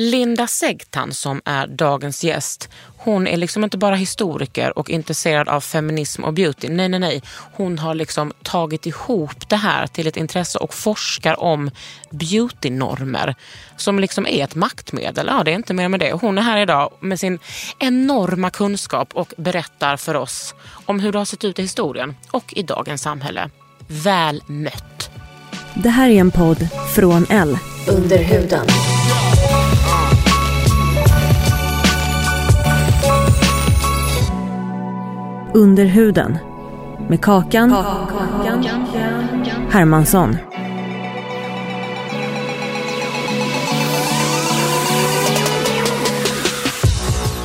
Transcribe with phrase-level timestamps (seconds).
[0.00, 5.60] Linda Segtan som är dagens gäst, hon är liksom inte bara historiker och intresserad av
[5.60, 6.68] feminism och beauty.
[6.68, 7.22] Nej, nej, nej.
[7.52, 11.70] Hon har liksom tagit ihop det här till ett intresse och forskar om
[12.10, 13.34] beautynormer
[13.76, 15.26] som liksom är ett maktmedel.
[15.26, 16.12] Ja, det är inte mer med det.
[16.12, 17.38] Hon är här idag med sin
[17.78, 20.54] enorma kunskap och berättar för oss
[20.86, 23.50] om hur det har sett ut i historien och i dagens samhälle.
[23.86, 25.10] Väl mött.
[25.74, 27.58] Det här är en podd från L.
[27.88, 28.66] Under huden.
[35.54, 36.38] Under huden.
[37.08, 37.70] Med Kakan,
[39.70, 40.36] Hermansson.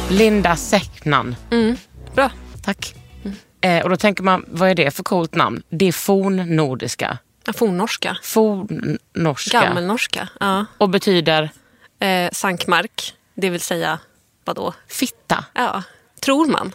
[0.10, 1.36] Linda Säcknan.
[2.16, 2.32] Bra.
[2.64, 2.96] Tack.
[3.62, 5.64] Eh, och då tänker man, vad är det för coolt namn?
[5.70, 7.18] Det är fornnordiska.
[7.46, 8.18] Ja, Fornnorska.
[8.24, 9.62] Fornnorska.
[9.62, 10.30] Gammelnorska.
[10.40, 10.66] Ja.
[10.78, 11.50] Och betyder
[12.00, 14.00] Eh, sankmark, det vill säga
[14.46, 14.74] vadå?
[14.88, 15.46] fitta.
[15.54, 15.84] Ja,
[16.20, 16.72] tror man.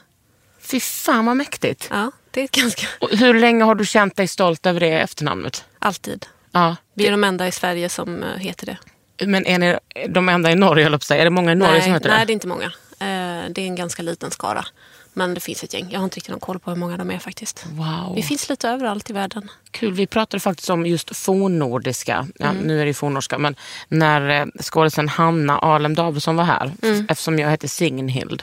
[0.71, 1.89] Fy fan vad mäktigt.
[1.91, 2.87] Ja, det är ganska...
[3.01, 5.65] Och hur länge har du känt dig stolt över det efternamnet?
[5.79, 6.27] Alltid.
[6.53, 6.77] Ja.
[6.95, 8.79] Vi är de enda i Sverige som eh, heter det.
[9.27, 9.79] Men är ni
[10.09, 11.19] de enda i Norge, jag?
[11.19, 12.25] Är det många i Norge nej, som heter nej, det?
[12.25, 12.67] det är inte många.
[13.01, 14.65] Eh, det är en ganska liten skara.
[15.13, 15.87] Men det finns ett gäng.
[15.91, 17.67] Jag har inte riktigt någon koll på hur många de är faktiskt.
[17.67, 18.15] Wow.
[18.15, 19.51] Vi finns lite överallt i världen.
[19.71, 19.93] Kul.
[19.93, 22.27] Vi pratade faktiskt om just fornnordiska.
[22.39, 22.63] Ja, Mm.
[22.63, 23.39] Nu är det fornnorska.
[23.39, 23.57] Men
[23.89, 26.73] när eh, skådisen Hanna Alem Davidsson var här.
[26.83, 27.07] Mm.
[27.09, 28.43] Eftersom jag heter Signhild.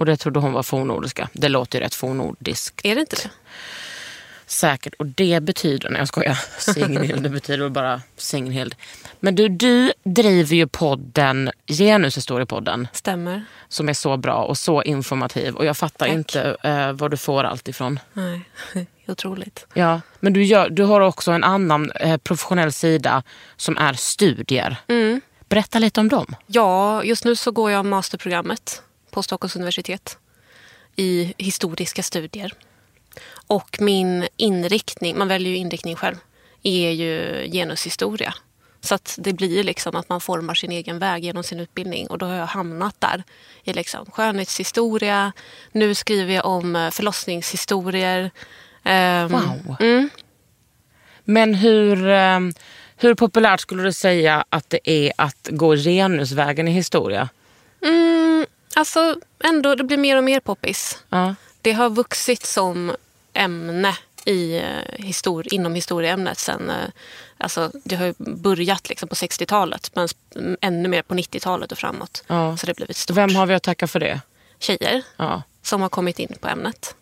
[0.00, 1.28] Och det trodde hon var fornnordiska.
[1.32, 2.80] Det låter ju rätt fornnordiskt.
[2.84, 3.30] Är det inte det?
[4.46, 4.94] Säkert.
[4.94, 8.74] Och det betyder, nej jag skojar, Signhild, det betyder väl bara Signhild.
[9.20, 13.44] Men du, du driver ju podden Genushistoriepodden Stämmer.
[13.68, 15.54] som är så bra och så informativ.
[15.54, 16.14] Och jag fattar Tack.
[16.14, 17.98] inte eh, var du får allt ifrån.
[18.12, 18.40] Nej,
[19.08, 19.66] otroligt.
[19.74, 23.22] Ja, men du, gör, du har också en annan eh, professionell sida
[23.56, 24.76] som är studier.
[24.88, 25.20] Mm.
[25.48, 26.34] Berätta lite om dem.
[26.46, 30.18] Ja, just nu så går jag masterprogrammet på Stockholms universitet
[30.96, 32.52] i historiska studier.
[33.46, 36.16] Och min inriktning, man väljer ju inriktning själv,
[36.62, 38.34] är ju genushistoria.
[38.80, 42.06] Så att det blir liksom att man formar sin egen väg genom sin utbildning.
[42.06, 43.22] Och då har jag hamnat där
[43.64, 45.32] i liksom skönhetshistoria.
[45.72, 48.30] Nu skriver jag om eh, förlossningshistorier.
[48.84, 49.76] Ehm, Wow.
[49.80, 50.10] Mm.
[51.24, 52.40] Men hur, eh,
[52.96, 57.28] hur populärt skulle du säga att det är att gå genusvägen i historia?
[57.82, 58.19] Mm,
[58.80, 60.98] alltså ändå, det blir mer och mer poppis.
[61.08, 61.34] Ja.
[61.62, 62.92] Det har vuxit som
[63.32, 64.64] ämne i, eh,
[64.98, 66.70] histori- inom historieämnet sen...
[66.70, 66.76] eh,
[67.42, 70.08] Alltså, det har börjat liksom på 60-talet men
[70.60, 72.24] ännu mer på 90-talet och framåt.
[72.26, 72.56] Ja.
[72.56, 73.16] Så det har blivit stort.
[73.16, 74.20] Vem har vi att tacka för det?
[74.58, 75.42] Tjejer Ja.
[75.62, 76.94] som har kommit in på ämnet.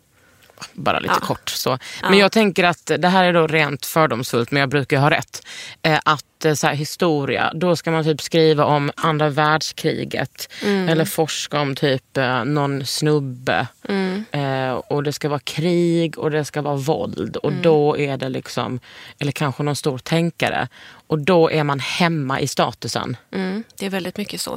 [0.73, 1.27] Bara lite Ja.
[1.27, 1.49] kort.
[1.51, 1.79] Så.
[2.03, 5.47] Men jag tänker att det här är då rent fördomsfullt, men jag brukar ha rätt.
[5.83, 10.49] Eh, att eh, så här, historia, då ska man typ skriva om andra världskriget.
[10.65, 10.89] Mm.
[10.89, 13.67] Eller forska om typ eh, någon snubbe.
[13.89, 14.25] Mm.
[14.33, 17.37] Eh, och det ska vara krig och det ska vvara våld.
[17.37, 17.63] Och Mm.
[17.63, 18.81] då är det liksom,
[19.19, 20.69] eller kanske någon stor tänkare.
[21.07, 23.17] Och då är man hemma i statusen.
[23.35, 24.55] Mm, det är väldigt mycket så.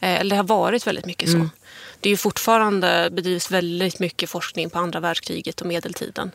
[0.00, 1.50] Eh, Eller det har varit väldigt mycket Mm.
[2.00, 6.30] Det är ju fortfarande bedrivs väldigt mycket forskning på andra världskriget och medeltiden.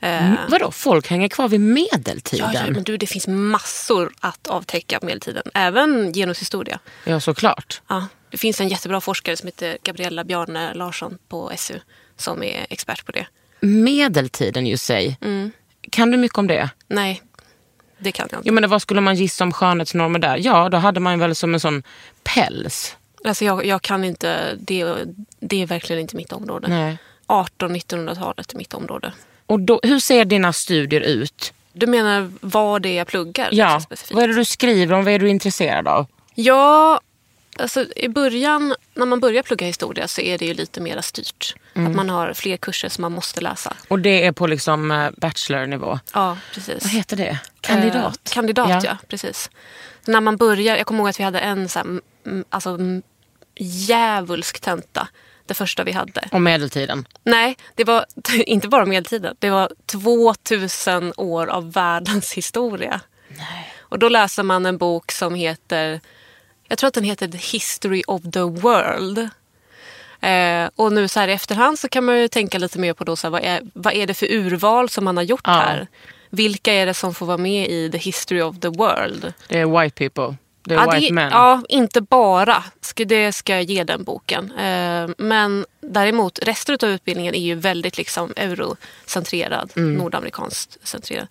[0.00, 2.50] Eh, Mm, vadå, folk hänger kvar vid medeltiden?
[2.54, 5.42] Ja, ja, men du, det finns massor att avtäcka på medeltiden.
[5.54, 6.78] Även genushistoria.
[7.04, 7.82] ja såklart.
[7.88, 11.80] Ja, det finns en jättebra forskare som heter Gabriella Bjarne Larsson på SU
[12.16, 13.26] som är expert på det.
[13.60, 15.18] Medeltiden ju sig.
[15.20, 15.52] Mm.
[15.90, 16.70] Kan du mycket om det?
[16.88, 17.22] Nej,
[17.98, 18.48] det kan jag inte.
[18.48, 20.36] Jag menar, vad skulle man gissa om skönhetsnormer där?
[20.42, 21.82] Ja, då hade man väl som en sån
[22.24, 22.96] päls.
[23.24, 24.96] Alltså jag, jag kan inte, det,
[25.40, 26.68] det är verkligen inte mitt område.
[26.68, 26.98] Nej.
[27.26, 29.12] 1800-1900-talet är mitt område.
[29.46, 31.52] Och då, hur ser dina studier ut?
[31.72, 33.48] Du menar vad det är jag pluggar?
[33.52, 35.04] Ja, liksom, vad är det du skriver om?
[35.04, 36.06] Vad är du intresserad av?
[36.34, 37.00] Ja,
[37.58, 41.54] alltså i början, när man börjar plugga historia så är det ju lite mer styrt.
[41.74, 41.90] Mm.
[41.90, 43.74] Att man har fler kurser som man måste läsa.
[43.88, 45.98] Och det är på liksom eh, bachelornivå.
[46.12, 46.82] Ja, precis.
[46.82, 47.38] Vad heter det?
[47.60, 48.20] Kandidat?
[48.30, 48.98] Eh, kandidat, ja.
[49.08, 49.50] precis.
[50.04, 52.00] Så när man börjar, jag kommer ihåg att vi hade en så här,
[52.48, 52.78] alltså,
[53.56, 55.08] djävulsk tenta.
[55.46, 56.28] Det första vi hade.
[56.32, 57.06] Och medeltiden.
[57.24, 58.04] Nej, det var
[58.46, 59.36] inte bara medeltiden.
[59.38, 63.00] Det var 2000 år av världens historia.
[63.78, 66.00] Och då läser man en bok som heter,
[66.68, 69.18] jag tror att den heter The History of the World.
[70.20, 73.04] Eh, och nu så här i efterhand så kan man ju tänka lite mer på
[73.04, 75.52] då, så här, vad, är, vad är det för urval som man har gjort Ja.
[75.52, 75.86] här?
[76.30, 79.32] Vilka är det som får vara med i The History of the World?
[79.48, 80.36] Det är white people.
[80.70, 81.30] Är Ja, white det, men.
[81.30, 82.64] ja, inte bara.
[83.06, 84.52] Det ska jag ge den boken.
[84.52, 89.94] Eh, men däremot, resten av utbildningen är ju väldigt liksom eurocentrerad, Mm.
[89.94, 91.26] nordamerikanskt centrerad.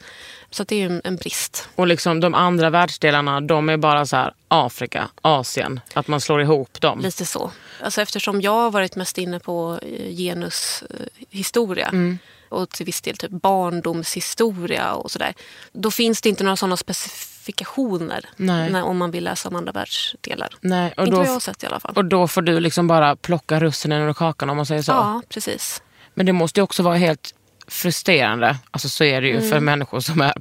[0.50, 1.70] Så det är ju en, brist.
[1.76, 5.80] Och liksom de andra världsdelarna, de är bara så här Afrika, Asien.
[5.94, 7.00] Att man slår ihop dem.
[7.00, 7.52] Lite så.
[7.84, 12.18] Alltså eftersom jag har varit mest inne på eh, genushistoria Mm.
[12.50, 15.34] och till viss del typ barndomshistoria och sådär.
[15.72, 16.78] Då finns det inte några sådana
[17.44, 18.72] specifikationer Nej.
[18.72, 20.50] när, om man vill läsa om andra världsdelar.
[20.62, 21.94] Nej, och, inte vad jag har sett i alla fall.
[21.96, 24.92] och då får du liksom bara plocka russinen ur kakan om man säger så.
[24.92, 25.82] Ja, precis.
[26.14, 27.36] Men det måste ju också vara helt
[27.68, 29.50] frustrerande, alltså så är det ju Mm.
[29.50, 30.34] för människor som är,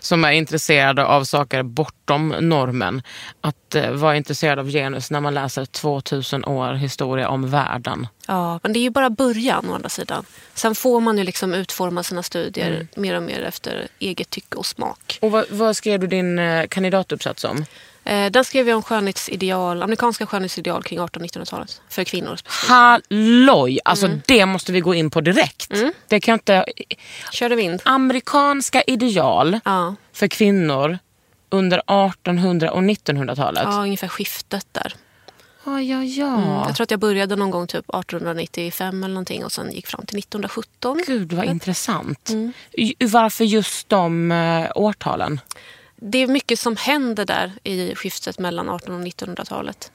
[0.00, 3.02] som är intresserade av saker bortom normen.
[3.40, 8.06] Att eh, vara intresserad av genus när man läser 2000 år historia om världen.
[8.26, 10.24] Ja, men det är ju bara början å andra sidan.
[10.54, 12.86] Sen får man ju liksom utforma sina studier Mm.
[12.96, 15.18] mer och mer efter eget tycke och smak.
[15.22, 17.64] Och vad, vad skrev du din eh, kandidatuppsats om?
[18.04, 21.80] Eh, den skrev jag om skönhetsideal, amerikanska skönhetsideal kring 1800-1900-talet.
[21.88, 22.68] För kvinnor specifikt.
[22.70, 23.78] Halloj!
[23.84, 24.20] Alltså Mm.
[24.26, 25.72] det måste vi gå in på direkt.
[26.08, 26.64] Det kan inte...
[27.32, 27.82] Körde vind.
[27.84, 30.98] Amerikanska ideal Ja, för kvinnor
[31.50, 33.62] under 1800 och 1900-talet.
[33.66, 34.94] ja, ungefär skiftet där.
[35.64, 36.26] Ja, ja, ja.
[36.36, 36.48] Mm.
[36.48, 40.06] Jag tror att jag började någon gång typ 1895 eller någonting och sen gick fram
[40.06, 41.02] till 1917.
[41.06, 42.28] Gud vad intressant.
[42.30, 42.52] Mm.
[43.12, 45.40] Varför just de eh, årtalen?
[46.04, 49.08] Det är mycket som händer där i skiftet mellan 1800 och
[49.38, 49.92] 1900-talet.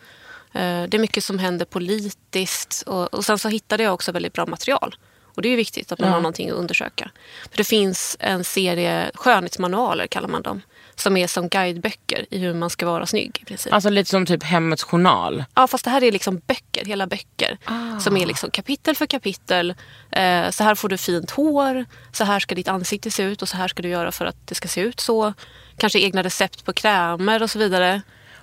[0.53, 4.33] Eh, Det är mycket som händer politiskt och, och sen så hittade jag också väldigt
[4.33, 4.95] bra material.
[5.23, 6.13] Och det är ju viktigt att man Ja.
[6.13, 7.11] har någonting att undersöka.
[7.51, 10.61] För det finns en serie skönhetsmanualer kallar man dem.
[10.99, 13.73] Som är som guideböcker i hur man ska vara snygg i princip.
[13.73, 15.43] Alltså lite som typ Hemmets journal.
[15.55, 17.57] Ja, fast det här är liksom böcker, hela böcker.
[17.65, 17.99] Ah.
[17.99, 19.69] Som är liksom kapitel för kapitel.
[20.11, 23.49] Eh, så här får du fint hår, så här ska ditt ansikte se ut och
[23.49, 25.33] så här ska du göra för att det ska se ut så.
[25.77, 28.01] Kanske egna recept på krämer och så vidare.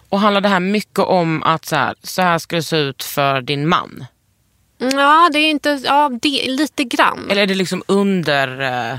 [0.08, 3.02] Och handlar det här mycket om att så här, så här ska det se ut
[3.02, 4.04] för din man?
[4.80, 5.80] Mm, Ja, det är inte...
[5.84, 7.30] Ja, det, lite grann.
[7.30, 8.60] Eller är det liksom under...
[8.60, 8.98] eh,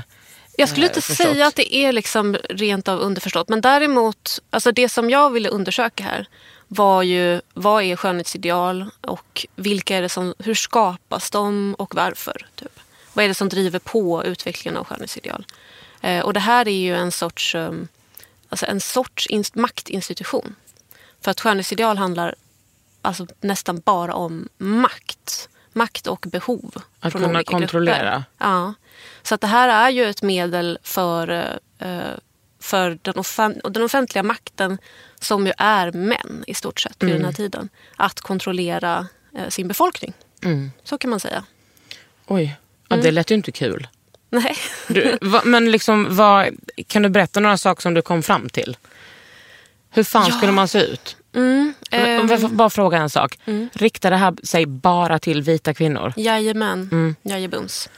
[0.56, 1.26] Jag skulle inte förstått.
[1.26, 3.48] säga att det är liksom rent av underförstått.
[3.48, 6.28] Men däremot, alltså det som jag ville undersöka här
[6.68, 12.46] var ju vad är skönhetsideal och vilka är det som, hur skapas de och varför?
[12.54, 12.80] Typ.
[13.12, 15.46] Vad är det som driver på utvecklingen av skönhetsideal?
[16.00, 17.88] Eh, och det här är ju en sorts, um,
[18.48, 20.54] alltså en sorts inst- maktinstitution.
[21.20, 22.34] För att skönhetsideal handlar
[23.02, 25.48] alltså nästan bara om makt.
[25.76, 26.74] Makt och behov.
[27.00, 27.96] Att från kunna kontrollera.
[27.98, 28.24] Grupper.
[28.38, 28.74] Ja.
[29.22, 31.28] Så att det här är ju ett medel för,
[31.78, 31.98] eh,
[32.60, 34.78] för den, offen- och den offentliga makten
[35.20, 37.68] som ju är män i stort sett vid den här tiden.
[37.96, 39.06] Att kontrollera
[39.38, 40.12] eh, sin befolkning.
[40.44, 40.70] Mm.
[40.84, 41.44] Så kan man säga.
[42.26, 42.56] Oj,
[42.88, 43.04] ja, Mm.
[43.04, 43.88] det lät ju inte kul.
[44.30, 44.56] Nej.
[44.88, 46.48] Du, va, men liksom, vad,
[46.86, 48.76] kan du berätta några saker som du kom fram till?
[49.90, 50.36] Hur fan Ja.
[50.36, 51.16] skulle man se ut?
[51.36, 53.38] Mm, Men Om jag ehm, bara fråga en sak.
[53.72, 56.12] Riktar det här sig bara till vita kvinnor?
[56.16, 56.88] Jajamän.
[56.92, 57.16] Mm.
[57.22, 57.88] Jajebums.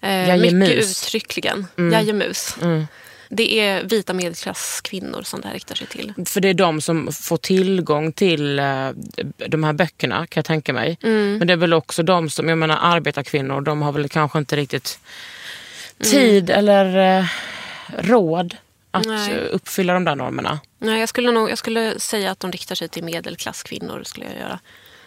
[0.00, 1.66] Eh, mycket uttryckligen.
[1.92, 2.56] Jajemus.
[2.62, 2.86] Mm.
[3.28, 6.12] Det är vita medelklasskvinnor som det här riktar sig till.
[6.26, 8.88] För det är de som får tillgång till eh,
[9.48, 10.98] de här böckerna kan jag tänka mig.
[11.02, 11.38] Mm.
[11.38, 14.56] Men det är väl också de som, jag menar arbetarkvinnor, de har väl kanske inte
[14.56, 14.98] riktigt
[16.02, 17.26] tid eller eh,
[17.98, 18.56] råd
[18.96, 19.32] att Nej.
[19.32, 20.60] eh, uppfylla de där normerna.
[20.78, 24.02] Nej, jag skulle, nog, jag skulle säga att de riktar sig till medelklasskvinnor.
[24.04, 24.58] Skulle jag, göra.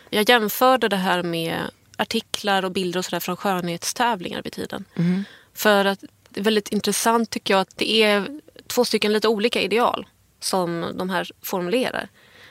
[0.10, 1.58] jag jämförde det här med
[1.98, 4.86] artiklar och bilder och sådär från skönhetstävlingar vid tiden.
[5.53, 9.62] För att det är väldigt intressant tycker jag att det är två stycken lite olika
[9.62, 10.08] ideal
[10.39, 12.10] som de här formulerar.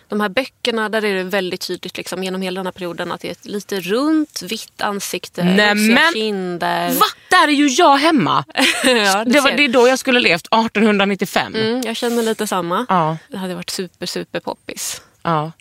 [0.08, 3.20] De här böckerna, där är det väldigt tydligt liksom, genom hela den här perioden att
[3.20, 6.90] det är ett lite runt, vitt ansikte, rosiga kinder.
[6.92, 7.06] Va?
[7.30, 8.44] Där är ju jag hemma!
[8.84, 11.54] ja, det, var, det är då jag skulle levt, 1895.
[11.54, 12.86] Mm, jag känner lite samma.
[12.88, 15.02] Ja, Det hade varit super, super poppis.
[15.22, 15.52] ja.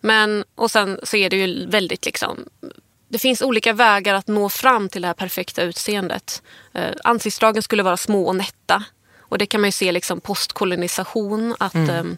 [0.00, 2.44] Men, och sen så är det ju väldigt liksom...
[3.08, 6.42] Det finns olika vägar att nå fram till det här perfekta utseendet.
[6.74, 8.84] Eh, ansiktsdragen skulle vara små och nätta.
[9.20, 11.54] Och det kan man ju se liksom postkolonisation.
[11.58, 11.90] Att Mm.
[11.90, 12.16] eh,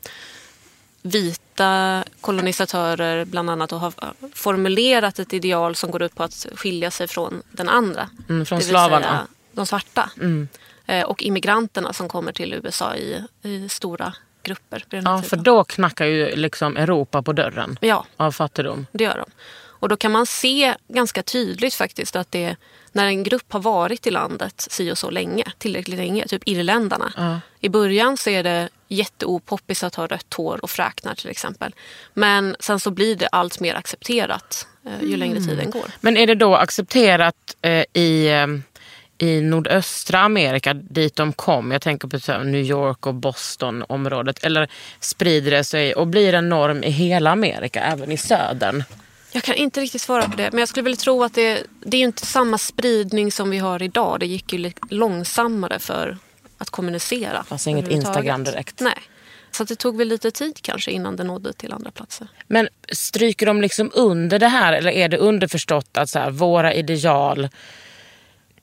[1.06, 3.92] vita kolonisatörer bland annat och har
[4.34, 8.08] formulerat ett ideal som går ut på att skilja sig från den andra.
[8.28, 9.26] Mm, från slavarna.
[9.52, 10.10] de svarta.
[10.20, 10.48] Mm.
[10.86, 14.84] Eh, Och immigranterna som kommer till USA i, i stora grupper.
[14.90, 18.86] Ja, för då knackar ju liksom Europa på dörren Ja, av fattigdom.
[18.92, 19.30] det gör de.
[19.78, 22.56] Och då kan man se ganska tydligt faktiskt att det
[22.92, 27.12] när en grupp har varit i landet si och så länge, tillräckligt länge, typ irländarna.
[27.16, 27.40] Ja.
[27.60, 31.74] I början så är det jätteopoppis att ha rött hår och fräknar till exempel.
[32.14, 35.90] Men sen så blir det allt mer accepterat eh, ju längre tiden går.
[36.00, 38.46] Men är det då accepterat eh, i, eh,
[39.28, 41.72] i nordöstra Amerika dit de kom?
[41.72, 44.44] Jag tänker på New York och Boston-området.
[44.44, 44.68] Eller
[45.00, 48.84] sprider det sig och blir en norm i hela Amerika, även i södern?
[49.32, 50.50] Jag kan inte riktigt svara på det.
[50.50, 53.82] Men jag skulle väl tro att det, det är inte samma spridning som vi har
[53.82, 54.20] idag.
[54.20, 56.18] Det gick ju långsammare för
[56.58, 57.44] att kommunicera.
[57.44, 57.88] Fanns inget.
[57.88, 58.80] Instagram direkt.
[58.80, 58.98] Nej.
[59.50, 62.28] Så det tog väl lite tid kanske innan det nådde till andra platser.
[62.46, 66.74] Men stryker de liksom under det här eller är det underförstått att så här, våra
[66.74, 67.48] ideal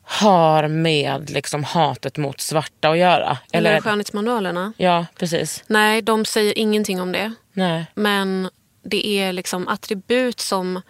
[0.01, 3.37] har med liksom hatet mot svarta att göra?
[3.51, 4.73] Eller, Eller, skönhetsmanualerna.
[4.77, 5.63] ja, precis.
[5.67, 7.33] Nej, de säger ingenting om det.
[7.53, 7.85] Nej.
[7.95, 8.49] Men
[8.83, 10.81] det är liksom attribut som...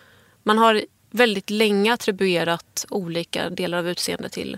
[0.43, 0.81] Man har
[1.12, 4.57] väldigt länge attribuerat olika delar av utseendet till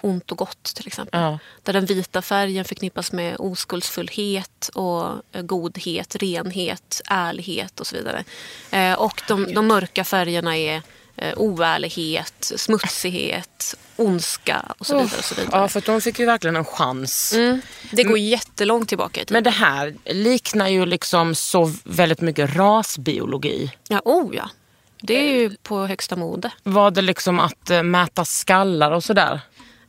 [0.00, 1.20] ont och gott till exempel.
[1.20, 1.38] Ja.
[1.62, 8.24] Där den vita färgen förknippas med oskuldsfullhet och eh, godhet, renhet, ärlighet och så vidare.
[8.70, 10.82] Eh, och de, de mörka färgerna är
[11.16, 15.18] eh, oärlighet, smutsighet, ondska och så vidare.
[15.18, 15.60] Och så vidare.
[15.60, 17.32] Ja, för de fick ju verkligen en chans.
[17.32, 17.60] Mm.
[17.90, 19.36] Det går jättelångt tillbaka i tiden.
[19.36, 23.72] Men det här liknar ju liksom så väldigt mycket rasbiologi.
[23.88, 24.50] Ja, oh ja.
[25.00, 26.50] Det är ju på högsta mode.
[26.62, 29.40] Var det liksom att eh, mäta skallar och sådär?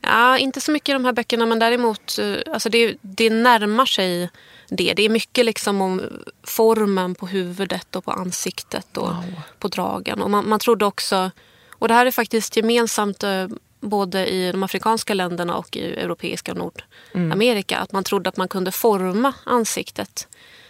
[0.08, 3.86] Ja, inte så mycket i de här böckerna men däremot eh, alltså det, det närmar
[3.86, 4.30] sig
[4.68, 4.94] det.
[4.94, 6.02] Det är mycket liksom om
[6.42, 9.12] formen på huvudet och på ansiktet och
[9.58, 10.22] på dragen.
[10.22, 11.30] Och man, man trodde också,
[11.72, 13.46] och det här är faktiskt gemensamt eh,
[13.80, 18.48] både i de afrikanska länderna och i europeiska och Nordamerika, att man trodde att man
[18.48, 20.28] kunde forma ansiktet.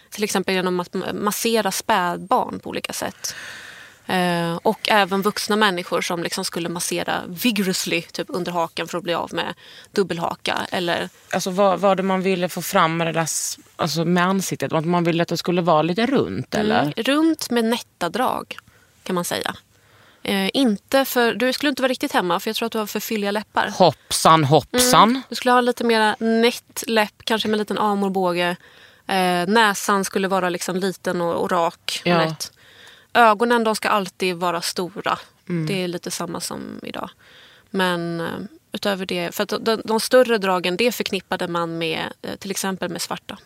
[0.09, 3.35] Till exempel genom att massera spädbarn på olika sätt.
[4.09, 9.03] Eh, och även vuxna människor som liksom skulle massera vigorously typ under hakan för att
[9.03, 9.53] bli av med
[9.91, 10.57] dubbelhaka.
[10.71, 13.27] Eller, Alltså vad var det man ville få fram med det där
[13.75, 14.73] alltså med ansiktet?
[14.73, 16.81] Att man ville att det skulle vara lite runt eller?
[16.81, 18.57] mm, runt med nätta drag
[19.03, 19.55] kan man säga.
[20.23, 22.85] Eh, inte för, du skulle inte vara riktigt hemma för jag tror att du har
[22.85, 23.69] för fylliga läppar.
[23.77, 25.21] Hoppsan hoppsan.
[25.29, 28.55] Du skulle ha lite mer nätt läpp, kanske med en liten amorbåge.
[29.07, 32.17] Eh, näsan skulle vara liksom liten och, och rak och Ja.
[32.17, 32.51] nätt.
[33.13, 35.19] Ögonen de ska alltid vara stora.
[35.49, 35.65] Mm.
[35.65, 37.09] Det är lite samma som idag.
[37.69, 38.27] Men eh,
[38.71, 42.89] utöver det, för att de, de större dragen det förknippade man med eh, till exempel
[42.89, 43.37] med svarta.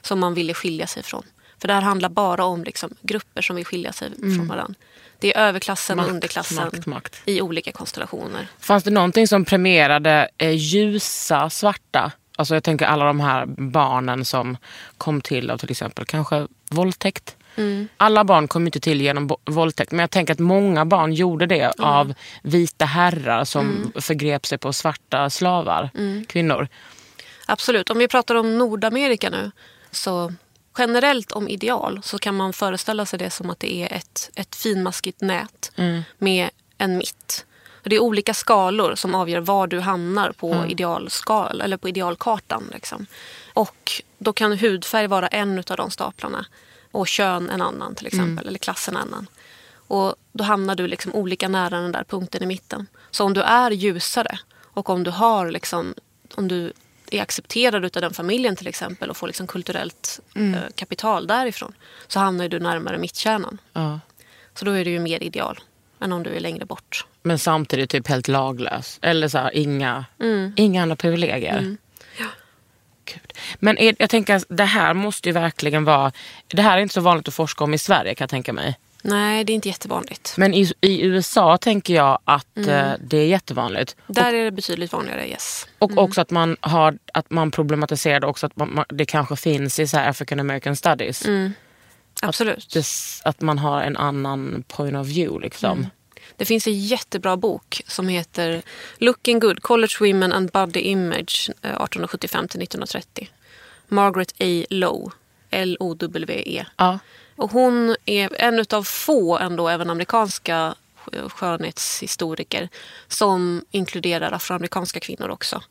[0.00, 1.22] Som man ville skilja sig från.
[1.58, 4.74] För det här handlar bara om liksom, grupper som vill skilja sig från varandra.
[5.18, 6.14] Det är överklassen och Mm.
[6.14, 7.22] Makt, underklassen makt, makt.
[7.24, 8.48] i olika konstellationer.
[8.58, 12.12] Fanns det någonting som premierade eh, ljusa svarta?
[12.36, 14.56] Alltså jag tänker alla de här barnen som
[14.98, 17.36] kom till av till exempel kanske våldtäkt.
[17.56, 17.88] Mm.
[17.96, 21.72] Alla barn kom inte till genom våldtäkt men jag tänker att många barn gjorde det
[21.78, 23.92] av vita herrar som Mm.
[24.02, 25.90] förgrep sig på svarta slavar,
[26.28, 26.68] kvinnor.
[27.46, 27.90] Absolut.
[27.90, 29.50] Om vi pratar om Nordamerika nu.
[29.90, 30.32] Så
[30.78, 34.54] generellt om ideal så kan man föreställa sig det som att det är ett, ett
[34.54, 35.72] finmaskigt nät
[36.18, 37.46] med en mitt.
[37.82, 42.70] Och det är olika skalor som avgör var du hamnar på, idealskal, eller på idealkartan.
[42.72, 43.06] Liksom.
[43.52, 46.46] Och då kan hudfärg vara en av de staplarna
[46.92, 49.26] och kön en annan till exempel, eller klass en annan.
[49.74, 52.86] Och då hamnar du liksom olika nära den där punkten i mitten.
[53.10, 55.94] Så om du är ljusare och om du har liksom,
[56.34, 56.72] om du
[57.10, 61.72] är accepterad av den familjen till exempel och får liksom kulturellt eh, kapital därifrån
[62.08, 63.58] så hamnar du närmare mittkärnan.
[63.72, 64.00] Ja.
[64.54, 65.60] Så då är du ju mer ideal
[66.00, 67.06] än om du är längre bort.
[67.22, 68.98] Men samtidigt typ helt laglös.
[69.02, 70.52] Eller så här, inga, Mm.
[70.56, 71.76] inga andra privilegier.
[73.12, 73.32] Gud.
[73.58, 76.12] Men är, jag tänker att det här måste ju verkligen vara...
[76.48, 78.76] Det här är inte så vanligt att forska om i Sverige kan jag tänka mig.
[79.04, 80.34] Nej, det är inte jättevanligt.
[80.36, 83.96] Men i, i USA tänker jag att eh, det är jättevanligt.
[84.06, 85.66] Där är det betydligt vanligare, yes.
[85.78, 89.86] Och också att man, har, att man problematiserade också att man, det kanske finns i
[89.86, 91.24] så African American studies.
[92.22, 92.70] Absolut.
[92.72, 92.84] Det,
[93.24, 95.44] att man har en annan point of view.
[95.44, 95.86] Liksom.
[96.36, 98.62] Det finns en jättebra bok som heter
[98.98, 103.28] Looking Good, College Women and Body Image eh, 1875 till 1930.
[103.88, 104.64] Margaret A.
[104.70, 105.10] Lowe,
[105.50, 106.66] L-O-W-E.
[106.76, 106.98] Ja.
[107.36, 110.74] Och hon är en av få ändå, även amerikanska
[111.06, 112.68] sk- skönhetshistoriker
[113.08, 115.62] som inkluderar afroamerikanska kvinnor också.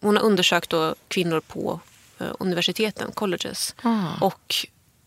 [0.00, 0.72] Hon har undersökt
[1.08, 1.80] kvinnor på
[2.18, 3.74] eh, universiteten, colleges.
[4.20, 4.54] Och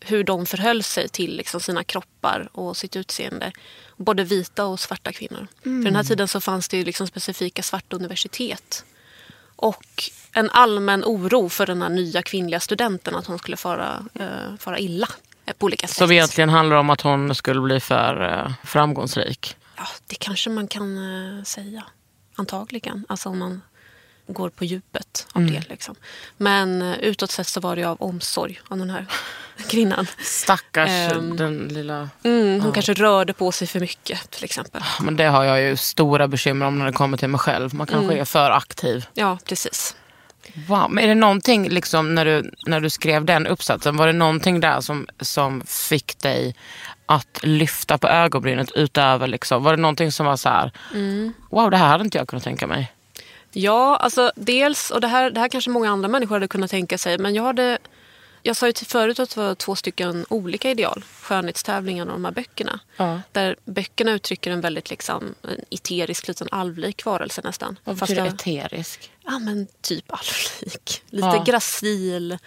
[0.00, 3.52] hur de förhöll sig till liksom sina kroppar och sitt utseende.
[3.96, 5.46] Både vita och svarta kvinnor.
[5.62, 8.84] För den här tiden så fanns det ju liksom specifika svarta universitet.
[9.56, 9.84] Och
[10.32, 14.78] en allmän oro för den här nya kvinnliga studenten att hon skulle fara, eh, fara
[14.78, 15.08] illa
[15.46, 15.96] eh, på olika sätt.
[15.96, 19.56] Som egentligen handlar om att hon skulle bli för eh, framgångsrik.
[19.76, 20.96] Ja, det kanske man kan
[21.38, 21.84] eh, säga.
[22.34, 23.04] Antagligen.
[23.08, 23.62] Alltså om man
[24.26, 25.68] går på djupet av det.
[25.68, 25.94] Liksom.
[26.36, 29.06] Men eh, utåt sett så var det av omsorg om den här
[29.68, 30.06] kvinnan.
[30.22, 31.36] Stackars Ehm.
[31.36, 32.08] den lilla...
[32.22, 34.82] Mm, hon kanske rörde på sig för mycket till exempel.
[35.00, 37.74] Men det har jag ju stora bekymmer om när det kommer till mig själv.
[37.74, 39.06] Man kanske är för aktiv.
[39.14, 39.96] Ja, precis.
[40.68, 40.90] Wow.
[40.90, 44.60] Men är det någonting liksom, när, du, när du skrev den uppsatsen, var det någonting
[44.60, 46.54] där som, som fick dig
[47.06, 50.72] att lyfta på ögonbrynet utöver, liksom, var det någonting som var så här,
[51.50, 52.92] wow det här hade inte jag kunnat tänka mig.
[53.58, 56.98] Ja, alltså dels, och det här, det här kanske många andra människor hade kunnat tänka
[56.98, 57.78] sig, men jag hade
[58.42, 61.04] jag sa ju till förut att det var två stycken olika ideal.
[61.22, 62.80] Skönhetstävlingarna och de här böckerna.
[62.96, 63.20] Ja.
[63.32, 67.78] Där böckerna uttrycker en väldigt liksom, en eterisk, liten alvlik varelse nästan.
[67.84, 69.12] Vad Fast betyder det- eterisk?
[69.24, 71.02] Ja, men typ alvlik.
[71.10, 71.44] Lite Ja.
[71.46, 72.38] gracil.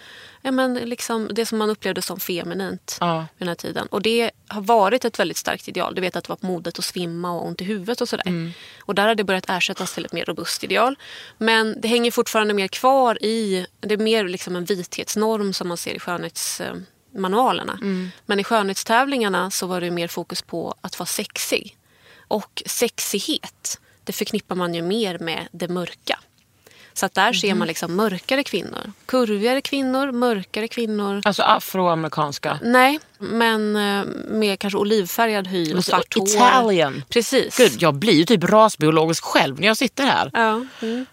[0.42, 3.18] Ja, men liksom det som man upplevde som feminint Ja.
[3.18, 3.86] vid den här tiden.
[3.86, 5.94] Och det har varit ett väldigt starkt ideal.
[5.94, 8.26] Du vet att det var på modet att svimma och ont i huvudet och sådär.
[8.28, 8.52] Mm.
[8.80, 10.96] Och där har det börjat ersättas till ett mer robust ideal.
[11.38, 15.76] Men det hänger fortfarande mer kvar i, det är mer liksom en vithetsnorm som man
[15.76, 17.72] ser i skönhetsmanualerna.
[17.72, 18.10] Mm.
[18.26, 21.76] Men i skönhetstävlingarna så var det mer fokus på att vara sexig.
[22.28, 26.18] Och sexighet, det förknippar man ju mer med det mörka.
[27.00, 28.92] Så att där ser man liksom mörkare kvinnor.
[29.06, 31.22] Kurvigare kvinnor, mörkare kvinnor.
[31.24, 32.58] Alltså afroamerikanska.
[32.62, 36.28] Nej, men eh, med kanske olivfärgad hy och svart hår.
[36.28, 37.04] Italian.
[37.08, 37.56] Precis.
[37.56, 40.30] Gud, jag blir ju typ rasbiologisk själv när jag sitter här.
[40.34, 40.66] Ja.
[40.82, 41.06] Mm.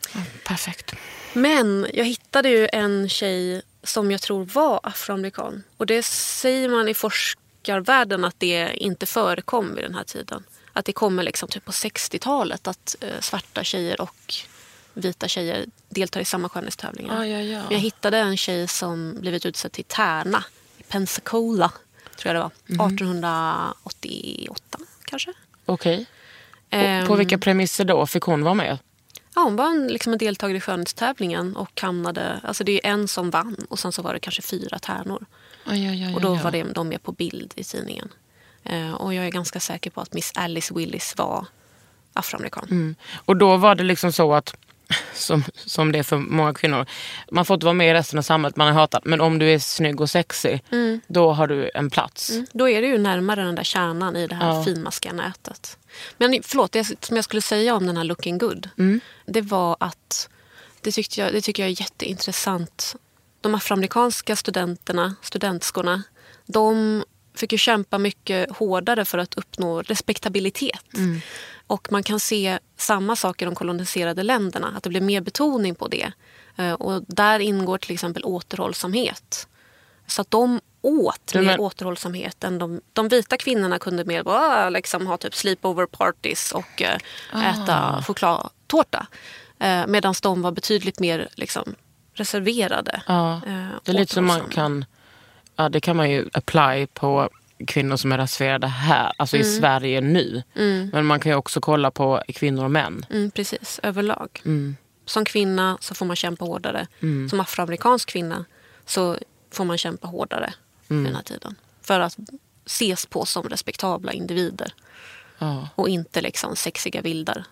[0.44, 0.96] Perfekt.
[1.34, 5.64] Men jag hittade ju en tjej som jag tror var afroamerikan.
[5.78, 10.44] Och det säger man i forskarvärlden att det inte förekom vid den här tiden.
[10.74, 14.34] Att det kommer liksom typ på 60-talet att eh, svarta tjejer och
[14.98, 17.24] vita tjejer deltar i samma skönhetstävlingar.
[17.24, 17.64] Ja, ja, ja.
[17.70, 20.44] Jag hittade en tjej som blivit utsedd till Tärna
[20.78, 21.72] i Pensacola,
[22.18, 22.52] tror jag det var.
[22.88, 25.34] 1888 kanske.
[25.66, 26.06] Okej.
[26.70, 28.78] Ehm, På vilka premisser då fick hon vara med?
[29.36, 32.40] Ja, hon var en, liksom en deltagare i skönhetstävlingen och hamnade...
[32.44, 35.26] Alltså det är en som vann och sen så var det kanske fyra tärnor.
[35.66, 38.10] Aj, aj, aj, Och då var det, de med på bild i tidningen.
[38.64, 41.46] Eh, och jag är ganska säker på att Miss Alice Willis var
[42.14, 42.68] afroamerikan.
[42.72, 42.96] Mm.
[43.26, 44.56] Och då var det liksom så att,
[45.14, 46.86] som, som det är för många kvinnor,
[47.32, 49.02] man får inte vara med i resten av samhället, man är hatad.
[49.06, 50.64] Men om du är snygg och sexig,
[51.08, 52.30] då har du en plats.
[52.30, 52.46] Mm.
[52.54, 54.64] Då är det ju närmare den där kärnan i det här Ja.
[54.64, 55.78] finmaskiga nätet.
[56.18, 58.70] Men förlåt, det som jag skulle säga om den här looking good.
[59.26, 60.30] Det var att,
[60.82, 62.96] det, tyckte jag, det tycker jag är jätteintressant.
[63.42, 66.04] De afroamerikanska studenterna, studentskorna,
[66.46, 67.04] de
[67.38, 70.82] fick ju kämpa mycket hårdare för att uppnå respektabilitet.
[71.68, 75.76] Och man kan se samma sak i de koloniserade länderna, att det blir mer betoning
[75.76, 76.12] på det.
[76.58, 79.48] Eh, Och där ingår till exempel återhållsamhet.
[80.08, 84.70] Så att de åt mer men- återhållsamhet än de, de vita kvinnorna kunde mer bara,
[84.70, 86.98] liksom, ha typ sleepover parties och eh,
[87.54, 89.08] äta chokladtårta.
[89.60, 91.76] Eh, Medan de var betydligt mer liksom,
[92.14, 93.02] reserverade.
[93.08, 93.42] Ja.
[93.84, 94.86] Det är lite som man kan,
[95.58, 97.30] ja det kan man ju apply på
[97.68, 100.44] kvinnor som är rasifierade här, alltså i Sverige nu.
[100.92, 103.06] Men man kan ju också kolla på kvinnor och män.
[103.10, 104.42] Mm, precis, överlag.
[105.06, 106.88] Som kvinna så får man kämpa hårdare.
[107.30, 108.46] Som afroamerikansk kvinna
[108.86, 109.18] så
[109.52, 110.54] får man kämpa hårdare
[110.88, 111.56] vid den här tiden.
[111.82, 112.18] För att
[112.66, 114.74] ses på som respektabla individer.
[115.38, 115.70] Ja.
[115.76, 117.46] Och inte liksom sexiga vildar.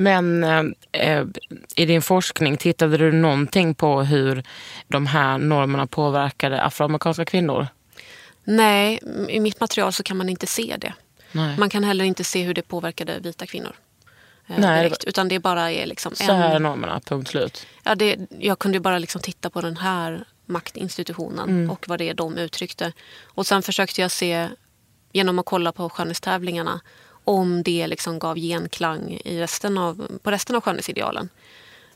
[0.00, 1.26] Men eh, eh,
[1.76, 4.42] i din forskning, tittade du någonting på hur
[4.88, 7.66] de här normerna påverkade afroamerikanska kvinnor?
[8.44, 10.92] Nej, i mitt material så kan man inte se det.
[11.32, 11.58] Nej.
[11.58, 13.72] Man kan heller inte se hur det påverkade vita kvinnor.
[14.48, 16.62] eh, Nej, direkt, utan det bara är liksom Så här är en...
[16.62, 17.66] normerna, punkt slut.
[17.84, 21.70] Ja, det, jag kunde bara liksom titta på den här maktinstitutionen Mm.
[21.70, 22.92] och vad det är de uttryckte.
[23.24, 24.48] Och sen försökte jag se,
[25.12, 26.80] genom att kolla på skönhetstävlingarna,
[27.30, 31.28] om det liksom gav genklang i resten av, på resten av skönhetsidealen.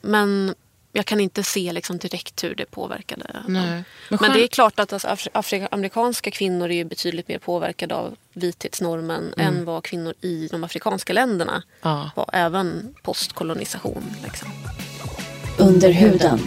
[0.00, 0.54] Men
[0.92, 3.42] jag kan inte se liksom direkt hur det påverkade.
[3.48, 7.94] Men Men, det är klart att alltså, afri- afroamerikanska kvinnor är ju betydligt mer påverkade
[7.94, 11.62] av vithetsnormen än vad kvinnor i de afrikanska länderna Mm.
[11.96, 12.10] Ja.
[12.16, 12.30] var.
[12.32, 14.04] Även postkolonisation.
[14.24, 14.48] Liksom.
[15.58, 16.40] Under huden.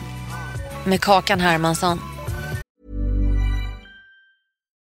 [0.85, 1.99] med Kakan Hermansson.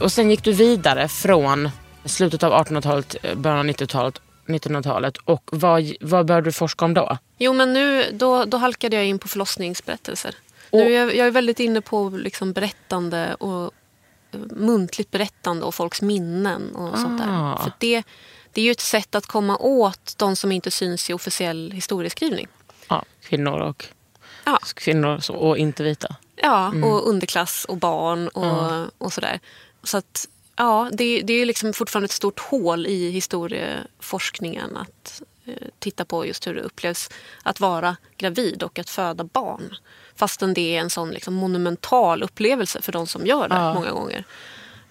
[0.00, 1.70] Och sen gick du vidare från
[2.04, 5.16] slutet av 1800-talet, eh, början av 90-talet, 1900-talet.
[5.16, 7.18] Och vad, vad började du forska om då?
[7.38, 10.34] Jo, men nu då, då halkade jag in på förlossningsberättelser.
[10.72, 13.64] Nu är jag, jag är väldigt inne på liksom berättande och
[14.32, 17.26] eh, muntligt berättande och folks minnen och sånt där.
[17.28, 17.60] Ah.
[17.62, 18.02] För det,
[18.52, 22.46] det är ju ett sätt att komma åt de som inte syns i officiell historieskrivning.
[22.88, 23.84] Ja, kvinnor och,
[24.44, 24.58] Ja.
[24.74, 26.16] kvinnor och inte vita.
[26.42, 28.86] Ja, och underklass och barn och, Ja.
[28.98, 29.40] och sådär.
[29.88, 35.52] Så att, ja, det, det är liksom fortfarande ett stort hål i historieforskningen att eh,
[35.78, 37.10] titta på just hur det upplevs
[37.42, 39.76] att vara gravid och att föda barn.
[40.16, 43.74] Fastän det är en sån liksom monumental upplevelse för de som gör det Ja.
[43.74, 44.24] många gånger.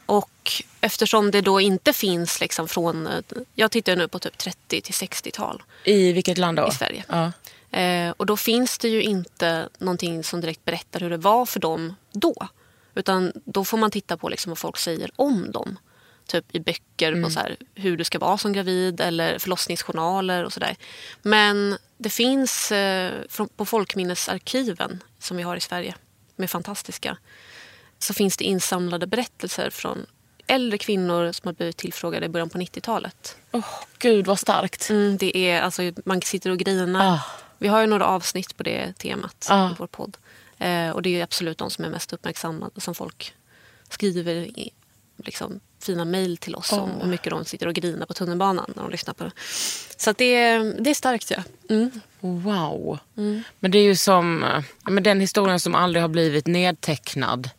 [0.06, 3.20] Och eftersom det då inte finns liksom från, eh,
[3.56, 6.68] jag tittar nu på typ 30 till 60-tal I vilket land då?
[6.68, 7.04] i Sverige.
[7.10, 7.32] Ja.
[7.80, 11.60] Eh, och då finns det ju inte någonting som direkt berättar hur det var för
[11.60, 12.48] dem då.
[12.98, 15.80] Utan då får man titta på liksom vad folk säger om dem.
[16.28, 20.54] Typ i böcker på så här, hur du ska vara som gravid eller förlossningsjournaler och
[20.54, 20.76] sådär.
[21.22, 23.14] Men det finns eh,
[23.56, 25.96] på folkminnesarkiven som vi har i Sverige,
[26.36, 27.18] de är fantastiska,
[28.00, 30.06] så finns det insamlade berättelser från
[30.48, 33.38] äldre kvinnor som har blivit tillfrågade i början på 90-talet.
[33.52, 33.66] Åh,
[34.00, 34.90] Gud vad starkt.
[34.90, 37.14] Mm, det är, alltså, man sitter och grinar.
[37.14, 37.20] Ah.
[37.58, 39.70] Vi har ju några avsnitt på det temat Ah.
[39.70, 40.18] i vår podd.
[40.58, 43.34] Eh, och det är ju absolut de som är mest uppmärksammade som folk
[43.90, 44.72] skriver i
[45.18, 48.84] liksom, fina mejl till oss om hur mycket de sitter och grinar på tunnelbanan när
[48.84, 49.32] de lyssnar på det.
[49.98, 51.44] Så det, är, det är starkt ja.
[51.70, 51.92] Mm.
[52.20, 53.00] Wow.
[53.60, 54.46] Men det är ju som
[54.84, 57.50] men den historien som aldrig har blivit nedtecknad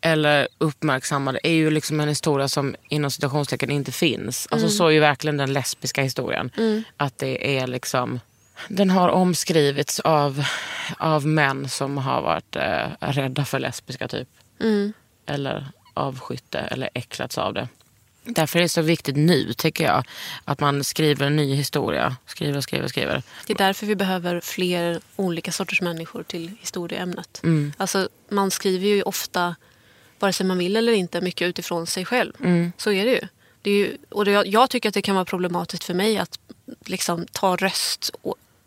[0.00, 4.48] eller uppmärksammad är ju liksom en historia som inom citationstecken inte finns.
[4.50, 6.50] Alltså så är ju verkligen den lesbiska historien.
[6.96, 8.20] Att det är liksom
[8.68, 10.44] den har omskrivits av,
[10.98, 14.28] av män som har varit eh, rädda för lesbiska typ.
[15.26, 17.68] Eller avskytt det eller äcklats av det.
[18.26, 20.04] Därför är det så viktigt nu tycker jag
[20.44, 22.16] att man skriver en ny historia.
[22.26, 23.22] Skriver, skriver, skriver.
[23.46, 27.40] Det är därför vi behöver fler olika sorters människor till historieämnet.
[27.42, 27.72] Mm.
[27.76, 29.54] Alltså, man skriver ju ofta,
[30.18, 32.32] vare sig man vill eller inte, mycket utifrån sig själv.
[32.40, 32.72] Mm.
[32.76, 33.28] Så är det ju.
[33.62, 36.38] Det är ju och det, jag tycker att det kan vara problematiskt för mig att
[36.84, 38.10] liksom, ta röst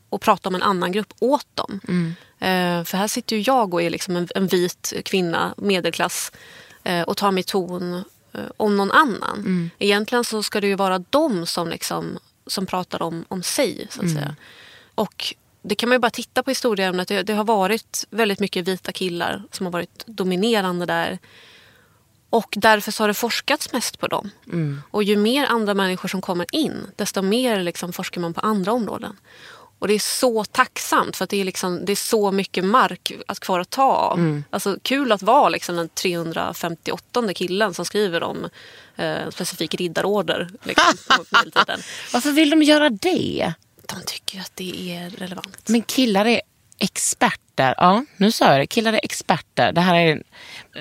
[0.10, 1.80] och, prata om en annan grupp åt dem.
[1.88, 2.16] Mm.
[2.40, 6.32] Eh, för här sitter ju jag och är liksom en, en vit kvinna, medelklass,
[6.84, 7.94] eh, och tar mig ton
[8.34, 9.40] eh, om någon annan.
[9.40, 9.70] Mm.
[9.80, 13.88] Egentligen så ska det ju vara de som, liksom, som pratar om, om sig.
[13.90, 14.36] så att säga.
[14.96, 17.08] Och det kan man ju bara titta på historieämnet.
[17.08, 21.20] Det, det har varit väldigt mycket vita killar som har varit dominerande där.
[22.30, 24.32] Och därför så har det forskats mest på dem.
[24.92, 28.72] Och ju mer andra människor som kommer in, desto mer liksom forskar man på andra
[28.72, 29.18] områden.
[29.80, 33.12] Och det är så tacksamt för att det är, liksom, det är så mycket mark
[33.28, 34.42] att kvar att ta av.
[34.50, 38.50] Alltså, kul att vara liksom den 358 killen som skriver om
[38.96, 40.94] eh, specifik riddarorder liksom.
[42.14, 43.54] Varför vill de göra det?
[43.86, 45.70] De tycker att det är relevant.
[45.70, 46.42] Men killar är
[46.80, 47.76] experter.
[47.78, 48.68] Ja, nu sa jag det.
[48.68, 49.72] Killar är experter.
[49.72, 50.24] Det här är,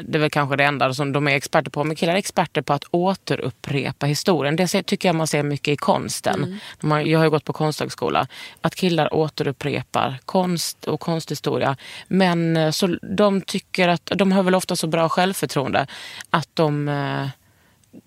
[0.03, 1.85] det är väl kanske det enda som de är experter på.
[1.85, 4.57] Men killar är experter på att återupprepa historien.
[4.57, 6.61] Det tycker jag man ser mycket i konsten.
[6.81, 8.27] Man, jag har ju gått på konsthögskola.
[8.61, 11.77] Att killar återupprepar konst och konsthistoria.
[12.09, 15.87] Men eh, så de tycker att, de har väl ofta så bra självförtroende
[16.31, 17.29] att de eh,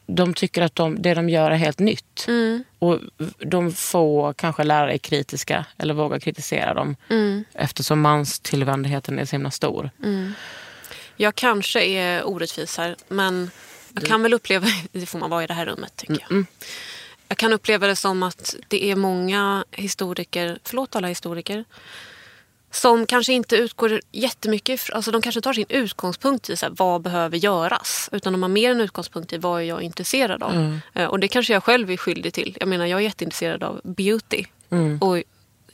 [0.07, 2.27] de tycker att de, det de gör är helt nytt.
[2.79, 2.99] Och
[3.37, 6.95] de få kanske lärare är kritiska eller vågar kritisera dem
[7.53, 9.89] eftersom manstillvändheten är så himla stor.
[11.15, 13.51] Jag kanske är orättvis här, men
[13.93, 16.45] jag kan väl uppleva, det får man vara i det här rummet tycker jag.
[17.27, 21.65] Jag kan uppleva det som att det är många historiker, förlåt alla historiker,
[22.71, 27.01] som kanske inte utgår jättemycket, alltså de kanske tar sin utgångspunkt i så här, vad
[27.01, 28.09] behöver göras.
[28.11, 30.79] Utan de har mer en utgångspunkt i vad är jag intresserad av.
[30.93, 32.57] Eh, Och det kanske jag själv är skyldig till.
[32.59, 34.45] Jag menar jag är jätteintresserad av beauty.
[35.01, 35.23] Och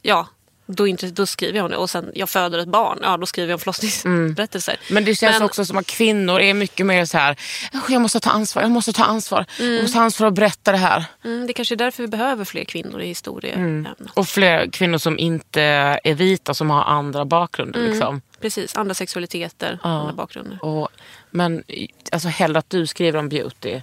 [0.02, 0.28] ja,
[0.66, 1.78] då, intresse- då skriver jag om det.
[1.78, 4.76] Och sen jag föder ett barn, ja då skriver jag om förlossningsberättelser.
[4.90, 7.36] Men det känns Men- också som att kvinnor är mycket mer så här,
[7.74, 9.46] "Åh, jag måste ta ansvar, jag måste ta ansvar.
[9.60, 11.06] Jag måste ta ansvar och berätta det här.
[11.24, 13.98] Mm, det kanske är därför vi behöver fler kvinnor i historieämnet.
[14.14, 15.62] Och fler kvinnor som inte
[16.04, 17.80] är vita, som har andra bakgrunder.
[17.90, 18.22] Liksom.
[18.42, 20.66] Precis, andra sexualiteter, andra bakgrunder.
[20.66, 20.88] Och,
[21.32, 21.64] men
[22.12, 23.82] alltså hellre att du skriver om beauty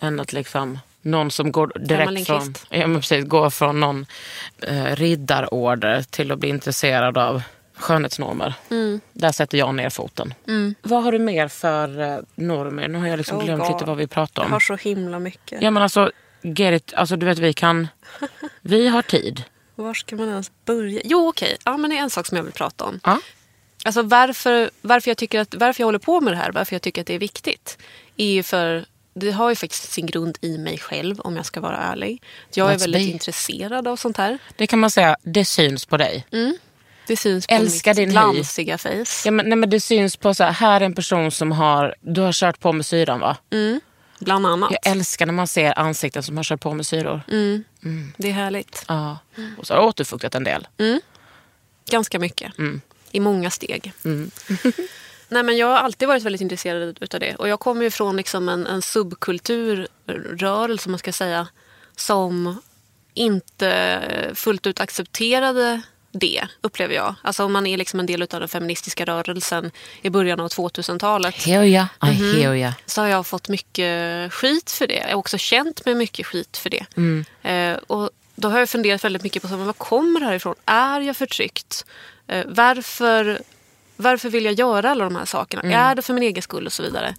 [0.00, 4.06] än att liksom någon som går direkt från, ja, men precis, går från någon
[4.62, 7.42] eh, riddarorder till att bli intresserad av
[7.76, 8.54] skönhetsnormer.
[9.12, 10.34] Där sätter jag ner foten.
[10.82, 12.88] Vad har du mer för eh, normer?
[12.88, 13.72] Nu har jag liksom Oh glömt God.
[13.72, 14.52] lite vad vi pratar Jag om.
[14.52, 15.62] har så himla mycket.
[15.62, 16.10] Ja men alltså,
[16.42, 17.88] get it, alltså du vet vi kan,
[18.60, 19.42] vi har tid.
[19.74, 21.00] Var ska man ens börja?
[21.04, 23.00] Jo okej, ja, men det är en sak som jag vill prata om.
[23.04, 23.20] Ja.
[23.84, 26.82] Alltså varför, varför, jag tycker att, varför jag håller på med det här, varför jag
[26.82, 27.78] tycker att det är viktigt.
[28.16, 28.84] Är ju för,
[29.18, 32.22] det har ju faktiskt sin grund i mig själv om jag ska vara ärlig.
[32.54, 33.12] Jag är Let's väldigt be.
[33.12, 34.38] intresserad av sånt här.
[34.56, 36.26] Det kan man säga, det syns på dig.
[37.06, 39.04] Det syns på Älskar mitt glansiga face.
[39.24, 41.94] Ja, men, nej, men det syns på så här, här är en person som har,
[42.00, 43.36] du har kört på med syran va?
[44.18, 44.70] Bland annat.
[44.70, 47.20] Jag älskar när man ser ansikten som har kört på med syror.
[48.16, 48.84] Det är härligt.
[48.88, 49.18] Ja.
[49.58, 50.68] Och så har du återfuktat en del.
[51.90, 52.58] Ganska mycket.
[52.58, 52.80] Mm.
[53.10, 53.92] I många steg.
[55.28, 57.34] Nej, men jag har alltid varit väldigt intresserad utav det.
[57.34, 61.48] Och jag kommer ju från liksom en, en subkulturrörelse, man ska säga,
[61.96, 62.60] som
[63.14, 64.00] inte
[64.34, 65.80] fullt ut accepterade
[66.12, 67.14] det, upplever jag.
[67.22, 69.70] Alltså om man är liksom en del av den feministiska rörelsen
[70.02, 72.74] i början av 2000-talet Hear ya, I hear ya.
[72.86, 74.94] så har jag fått mycket skit för det.
[74.94, 76.86] Jag har också känt mig mycket skit för det.
[77.42, 80.34] Eh, och då har jag funderat väldigt mycket på så, men var kommer det här
[80.34, 80.54] ifrån?
[80.64, 81.84] Är jag förtryckt?
[82.26, 83.40] Eh, varför,
[83.98, 85.62] varför vill jag göra alla de här sakerna?
[85.62, 87.14] Är det för min egen skull och så vidare?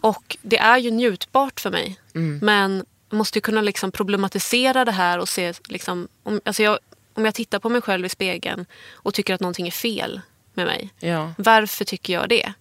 [0.00, 2.00] Och det är ju njutbart för mig.
[2.42, 5.54] Men jag måste ju kunna liksom problematisera det här och se...
[5.68, 6.78] Liksom, om, alltså jag,
[7.14, 10.20] om jag tittar på mig själv i spegeln och tycker att någonting är fel
[10.54, 10.90] med mig.
[10.98, 11.32] Ja.
[11.38, 12.52] Varför tycker jag det?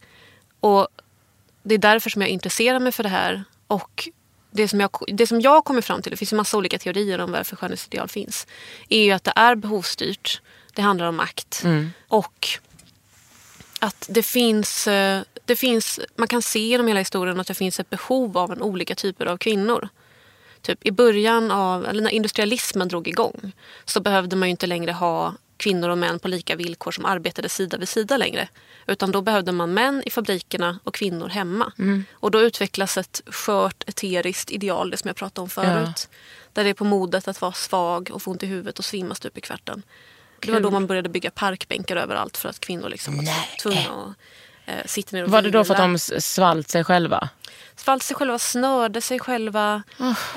[0.60, 0.88] Och
[1.64, 3.44] det är därför som jag intresserar mig för det här.
[3.68, 4.10] Och
[4.52, 7.20] det som jag, det som jag kommer fram till, det finns ju massa olika teorier
[7.20, 8.48] om varför skönhetsideal finns,
[8.90, 10.42] är ju att det är behovsstyrt.
[10.74, 11.64] Det handlar om makt.
[12.08, 12.50] Och
[13.82, 17.80] att det finns, eh, det finns, man kan se genom hela historien att det finns
[17.80, 19.89] ett behov av en olika typer av kvinnor.
[20.62, 23.52] Typ i början av, eller när industrialismen drog igång
[23.86, 27.78] så behövde man inte längre ha kvinnor och män på lika villkor som arbetade sida
[27.78, 28.48] vid sida längre.
[28.88, 31.72] Utan då behövde man män i fabrikerna och kvinnor hemma.
[32.13, 36.10] Och då utvecklas ett skört eteriskt ideal, det som jag pratade om förut.
[36.54, 39.15] Där det är på modet att vara svag och få ont i huvudet och svimma
[39.15, 39.84] stup i kvarten.
[40.46, 44.70] Det var då man började bygga parkbänkar överallt för att kvinnor liksom var tvungna att
[44.70, 47.30] eh, sitta ner och Var det då för att de svalt sig själva?
[47.76, 49.84] svalt sig själva, snörde sig själva.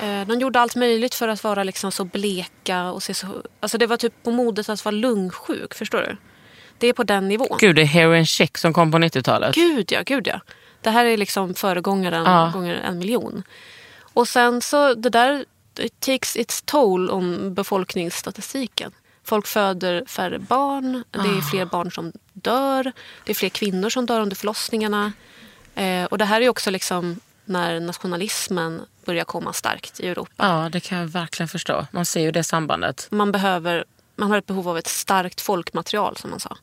[0.01, 2.83] Eh, de gjorde allt möjligt för att vara liksom så bleka.
[2.83, 3.27] och se så...
[3.59, 6.17] Alltså Det var typ på modet att vara lungsjuk, förstår du?
[6.77, 7.57] Det är på den nivån.
[7.59, 9.55] Gud, det är Heroin Chic som kom på 90-talet.
[9.55, 10.39] Gud ja, gud ja.
[10.81, 12.51] Det här är liksom föregångaren Ja.
[12.53, 13.43] gånger en miljon.
[14.13, 15.45] Och sen så, det där
[15.79, 18.91] it takes its toll om befolkningsstatistiken.
[19.25, 22.91] Folk föder färre barn, det är fler barn som dör,
[23.23, 25.13] det är fler kvinnor som dör under förlossningarna.
[25.75, 30.33] Eh, och det här är också liksom när nationalismen börjar komma starkt i Europa.
[30.37, 31.87] Ja, det kan jag verkligen förstå.
[31.91, 33.07] Man ser ju det sambandet.
[33.11, 33.85] Man, behöver,
[34.15, 36.57] man har ett behov av ett starkt folkmaterial som man sa.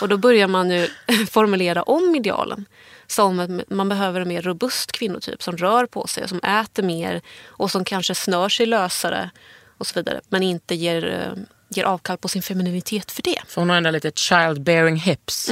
[0.00, 0.88] Och då börjar man ju
[1.30, 2.64] formulera om idealen.
[3.06, 7.22] Som att man behöver en mer robust kvinnotyp som rör på sig, som äter mer
[7.46, 9.30] och som kanske snör sig lösare
[9.78, 10.20] och så vidare.
[10.28, 13.38] Men inte ger, eh, ger avkall på sin femininitet för det.
[13.48, 15.50] För hon har ändå lite childbearing hips.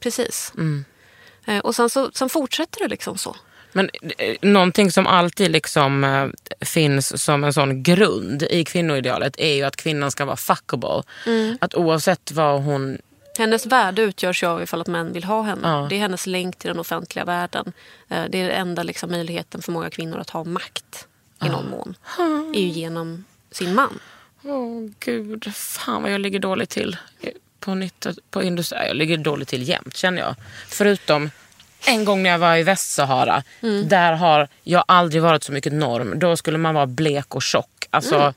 [0.00, 0.52] Precis.
[1.46, 3.36] Eh, Och sen, så, sen fortsätter det liksom så.
[3.72, 6.28] Men eh, någonting som alltid liksom eh,
[6.66, 11.02] finns som en sån grund i kvinnoidealet är ju att kvinnan ska vara fuckable.
[11.60, 12.98] Att oavsett vad hon...
[13.38, 15.68] Hennes värde utgörs ju av ifall att män vill ha henne.
[15.68, 15.86] Ja.
[15.90, 17.72] Det är hennes länk till den offentliga världen.
[18.08, 21.06] Det är den enda liksom, möjligheten för många kvinnor att ha makt
[21.44, 21.96] i någon mån.
[22.54, 23.98] är ju genom sin man.
[24.44, 26.96] Åh gud, fan vad jag ligger dåligt till
[27.60, 28.78] på, 90, på industri.
[28.86, 30.34] Jag ligger dåligt till jämt känner jag.
[30.68, 31.30] Förutom
[31.86, 33.42] en gång när jag var i Västsahara.
[33.84, 36.18] Där har jag aldrig varit så mycket norm.
[36.18, 37.86] Då skulle man vara blek och tjock.
[37.90, 38.34] Alltså,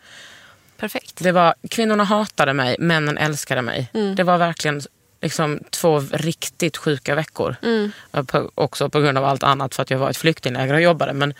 [0.77, 1.23] Perfekt.
[1.23, 3.89] det var, kvinnorna hatade mig, männen älskade mig.
[4.15, 4.81] Det var verkligen
[5.21, 7.55] liksom två riktigt sjuka veckor.
[8.13, 10.73] Eh, På, också på grund av allt annat för att jag var i ett flyktingläger
[10.73, 11.13] och jobbade.
[11.13, 11.33] Men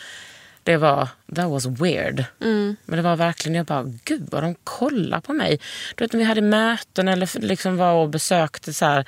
[0.65, 2.25] Det var, that was weird.
[2.41, 2.75] Mm.
[2.85, 5.59] Men det var verkligen, jag bara, gud vad de kollar på mig.
[5.95, 9.05] Du vet när vi hade möten eller liksom var och besökte så här,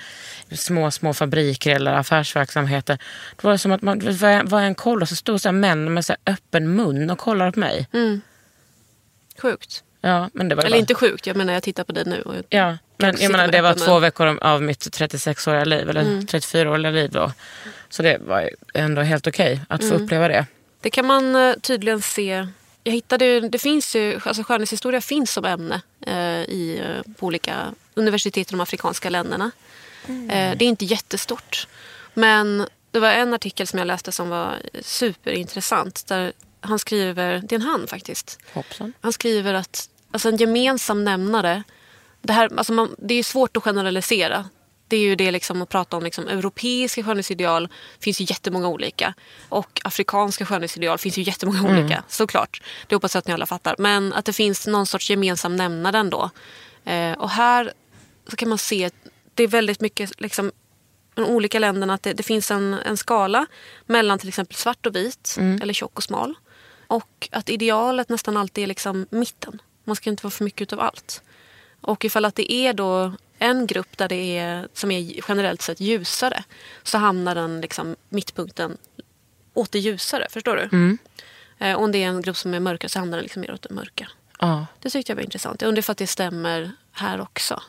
[0.51, 2.97] små, små fabriker eller affärsverksamheter.
[3.41, 6.15] Då var det som att man, jag än kollade så stod så män med så
[6.25, 7.87] öppen mun och kollade på mig.
[9.41, 9.83] Sjukt.
[10.01, 10.67] Ja, men det var Mm.
[10.67, 12.21] Eller bara- inte sjukt, jag menar jag tittar på dig nu.
[12.21, 16.01] Och jag, Ja, men jag menar, det var två veckor av mitt 36-åriga liv, eller
[16.01, 16.25] Mm.
[16.25, 17.31] 34-åriga liv då.
[17.89, 20.03] Så det var ändå helt okej att få Mm.
[20.03, 20.45] uppleva det.
[20.81, 22.47] Det kan man eh, tydligen se.
[22.83, 27.73] Jag hittade, det finns ju, alltså skönhetshistoria finns som ämne eh, i, eh, på olika
[27.93, 29.51] universitet i de afrikanska länderna.
[30.07, 31.67] Eh, det är inte jättestort.
[32.13, 36.07] Men det var en artikel som jag läste som var superintressant.
[36.07, 38.39] Där han skriver, det är en han faktiskt.
[38.53, 38.93] Hoppsan.
[39.01, 41.63] Han skriver att alltså en gemensam nämnare.
[42.21, 44.49] Det, här, alltså man, det är svårt att generalisera.
[44.88, 47.69] Det är ju det liksom att prata om liksom, europeiska skönhetsideal.
[48.00, 49.13] finns ju jättemånga olika.
[49.50, 52.04] Och afrikanska skönhetsideal finns ju jättemånga olika.
[52.08, 52.62] Såklart.
[52.88, 53.76] Det hoppas jag att ni alla fattar.
[53.78, 56.30] Men att det finns någon sorts gemensam nämnare ändå.
[56.86, 57.73] Eh, och här
[58.28, 58.93] så kan man se att
[59.34, 60.52] det är väldigt mycket liksom,
[61.13, 61.93] de olika länderna.
[61.93, 63.45] Att det, det finns en, en skala
[63.86, 65.36] mellan till exempel svart och vit.
[65.62, 66.36] Eller tjock och smal.
[66.88, 69.62] Och att idealet nästan alltid är liksom mitten.
[69.84, 71.21] Man ska inte vara för mycket utav allt.
[71.82, 75.80] Och ifall att det är då en grupp där det är, som är generellt sett
[75.80, 76.43] ljusare
[76.84, 78.78] så hamnar den liksom mittpunkten
[79.54, 80.28] åt det ljusare.
[80.30, 80.97] Förstår du?
[81.65, 83.62] Eh, om det är en grupp som är mörkare så hamnar den liksom mer åt
[83.62, 84.08] det mörka.
[84.39, 85.62] Ja, Det tyckte jag var intressant.
[85.62, 87.62] Jag undrar för att det stämmer här också.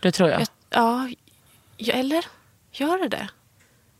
[0.00, 0.40] det tror jag.
[0.40, 1.08] Jag, ja,
[1.76, 2.24] ja, eller
[2.72, 3.28] gör det det?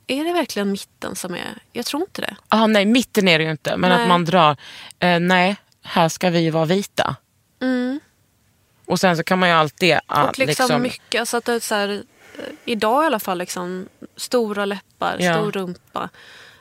[0.06, 1.58] Är det verkligen mitten som är...
[1.72, 2.36] Jag tror inte det.
[2.48, 3.76] Ah, nej, mitten är det ju inte.
[3.76, 4.02] Men Nej.
[4.02, 4.56] att man drar,
[4.98, 7.16] eh, nej, här ska vi vara vita.
[8.86, 9.98] Och sen så kan man ju alltid...
[10.06, 13.88] ah, Och liksom, mycket, alltså att det så här, eh, idag i alla fall, liksom,
[14.16, 15.34] stora läppar, Ja.
[15.34, 16.08] stor rumpa.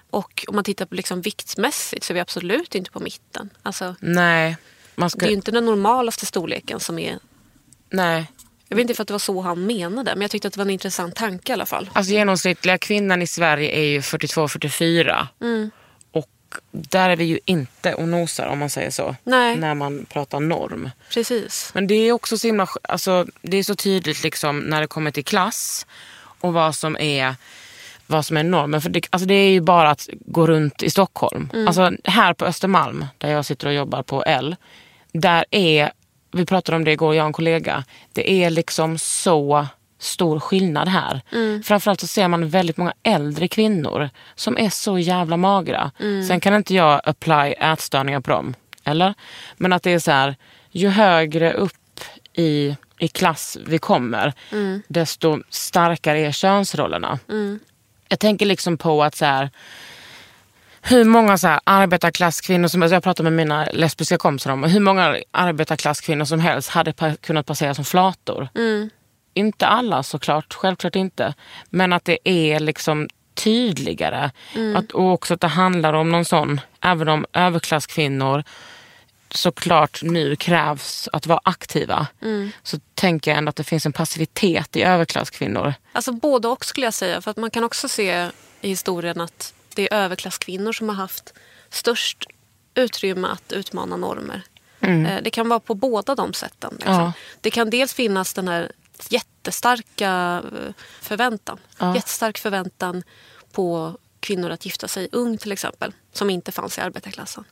[0.10, 3.50] Och om man tittar på liksom viktmässigt så är vi absolut inte på mitten.
[3.64, 4.58] Alltså, Nej,
[4.96, 5.20] man ska...
[5.20, 7.20] det är ju inte den normalaste storleken som är...
[7.90, 8.32] Nej.
[8.68, 10.58] Jag vet inte för att det var så han menade, men jag tyckte att det
[10.58, 11.90] var en intressant tanke i alla fall.
[11.94, 15.28] Alltså genomsnittliga kvinnan i Sverige är ju 42-44.
[15.42, 15.72] Mm.
[16.72, 19.16] Där är vi ju inte och nosar om man säger så.
[19.24, 19.56] Nej.
[19.56, 20.90] När man pratar norm.
[21.14, 21.72] Precis.
[21.74, 25.12] Men det är också så himla, alltså, det är så tydligt liksom när det kommer
[25.12, 25.86] till klass
[26.40, 27.36] och vad som är
[28.08, 28.82] vad som är normen.
[28.82, 31.50] För det, alltså det är ju bara att gå runt i Stockholm.
[31.68, 34.56] Alltså här på Östermalm, där jag sitter och jobbar på L.
[35.12, 35.92] Där är,
[36.32, 37.84] vi pratade om det igår, jag och en kollega.
[38.14, 39.68] Det är liksom så
[40.04, 41.22] stor skillnad här.
[41.64, 45.92] Framförallt så ser man väldigt många äldre kvinnor som är så jävla magra.
[46.28, 48.54] Sen kan inte jag apply ätstörningar på dem.
[48.84, 49.14] Eller?
[49.58, 50.36] Men att det är så här,
[50.72, 51.74] ju högre upp
[52.34, 54.34] i, i klass vi kommer,
[54.88, 57.20] desto starkare är könsrollerna.
[58.10, 59.50] Jag tänker liksom på att så här,
[60.82, 64.80] hur många så här arbetarklasskvinnor som alltså jag pratar med mina lesbiska kompisar om, hur
[64.80, 68.48] många arbetarklasskvinnor som helst hade pa- kunnat passera som flator.
[69.34, 71.34] Inte alla såklart, självklart inte.
[71.70, 74.32] Men att det är liksom tydligare.
[74.76, 78.44] Att, och också att det handlar om någon sån, även om överklasskvinnor
[79.32, 82.08] såklart nu krävs att vara aktiva.
[82.64, 85.74] Så tänker jag ändå att det finns en passivitet i överklasskvinnor.
[85.92, 87.22] Alltså både och skulle jag säga.
[87.22, 88.30] För att man kan också se
[88.62, 91.34] i historien att det är överklasskvinnor som har haft
[91.70, 92.26] störst
[92.76, 94.42] utrymme att utmana normer.
[94.80, 96.74] Eh, Det kan vara på båda de sätten.
[96.74, 96.94] Liksom.
[96.94, 97.14] Ja.
[97.42, 98.72] Det kan dels finnas den här
[99.10, 101.58] jättestarka eh, förväntan.
[101.78, 101.96] Ja.
[101.96, 103.04] Jättestark förväntan
[103.52, 105.94] på kvinnor att gifta sig ung till exempel.
[106.14, 107.44] Som inte fanns i arbetarklassen.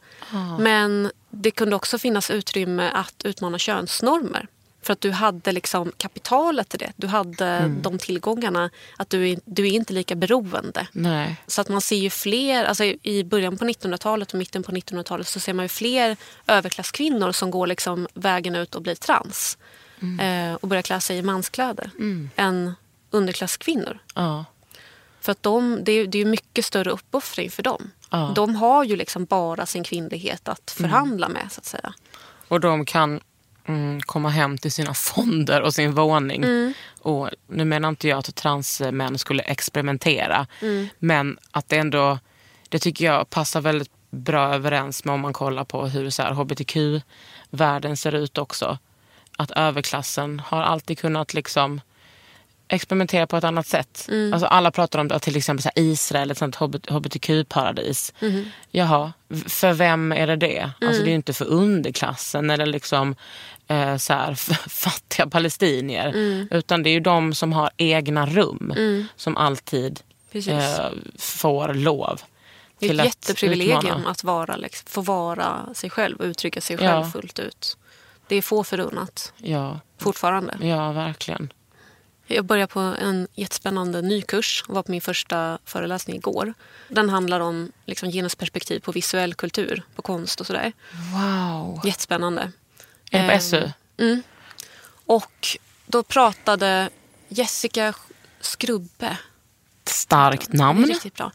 [0.60, 4.48] Men det kunde också finnas utrymme att utmana könsnormer.
[4.82, 6.92] För att du hade liksom kapitalet till det.
[6.96, 8.70] Du hade de tillgångarna.
[8.98, 10.88] Att du är, du är inte lika beroende.
[10.92, 11.36] Nej.
[11.48, 15.28] Så att man ser ju fler, alltså i början på 1900-talet och mitten på 1900-talet
[15.28, 19.58] så ser man ju fler överklasskvinnor som går liksom vägen ut och blir trans.
[20.20, 21.90] Eh, och börjar klä sig i manskläder.
[22.36, 22.74] Än
[23.10, 24.00] underklasskvinnor.
[24.16, 24.46] Ja.
[25.22, 27.92] För att de, det, är, det är mycket större uppoffring för dem.
[28.10, 28.32] Ja.
[28.36, 31.94] De har ju liksom bara sin kvinnlighet att förhandla med så att säga.
[32.48, 33.20] Och de kan
[33.66, 36.74] mm, komma hem till sina fonder och sin våning.
[37.00, 40.48] Och nu menar inte jag att transmän skulle experimentera.
[41.00, 42.20] Men att det ändå,
[42.70, 46.32] det tycker jag passar väldigt bra överens med om man kollar på hur så här,
[46.32, 48.78] hbtq-världen ser ut också.
[49.42, 51.82] Att överklassen har alltid kunnat liksom
[52.68, 54.10] experimentera på ett annat sätt.
[54.34, 58.14] Alltså alla pratar om att till exempel så Israel ett sånt hbtq-paradis.
[58.72, 60.70] Jaha, v- för vem är det det?
[60.82, 63.16] Alltså det är ju inte för underklassen eller liksom
[63.68, 64.34] eh, så här,
[64.70, 66.14] fattiga palestinier.
[66.52, 68.74] Utan det är ju de som har egna rum
[69.16, 70.00] som alltid
[70.34, 70.90] eh,
[71.20, 72.22] får lov.
[72.80, 74.10] Det är ett att jätteprivilegium utmana.
[74.10, 76.82] att vara, liksom, få vara sig själv och uttrycka sig Ja.
[77.02, 77.78] själv fullt ut.
[78.32, 80.58] Det är få förunnat Ja, fortfarande.
[80.62, 81.54] ja, verkligen.
[82.28, 86.54] Jag börjar på en jättespännande ny kurs och var på min första föreläsning igår.
[86.88, 90.74] Den handlar om liksom, genusperspektiv på visuell kultur, på konst och sådär.
[91.14, 91.82] Wow.
[91.86, 92.52] Jättespännande.
[93.12, 93.70] Är det på Ehm, SU?
[93.98, 94.24] Mm.
[95.06, 96.90] Och då pratade
[97.28, 97.94] Jessica
[98.40, 99.18] Skrubbe.
[99.86, 100.86] Starkt namn.
[100.86, 101.32] Riktigt bra.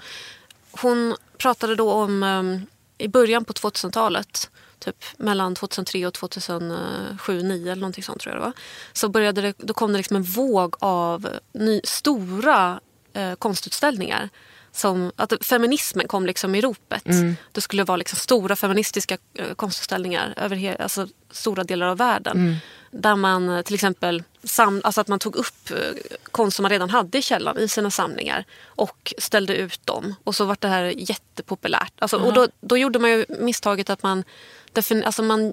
[0.71, 2.67] Hon pratade då om um,
[2.99, 8.43] i början på 2000-talet, typ mellan 2003 och 2007 2009 eller någonting sånt tror jag
[8.43, 8.53] det var.
[8.93, 12.81] Så började det, då kom det liksom en våg av ny, stora
[13.13, 14.29] eh, konstutställningar.
[14.77, 17.05] Som, att feminismen kom liksom i ropet.
[17.53, 22.57] Det skulle vara liksom stora feministiska eh, konstutställningar över he, alltså stora delar av världen.
[22.91, 25.77] Där man eh, till exempel sam, alltså att man tog upp eh,
[26.23, 30.15] konst som man redan hade i källaren i sina samlingar och ställde ut dem.
[30.25, 31.93] Och så var det här jättepopulärt.
[31.99, 34.25] Alltså, och då, då gjorde man ju misstaget att man,
[34.73, 35.53] defin, alltså man,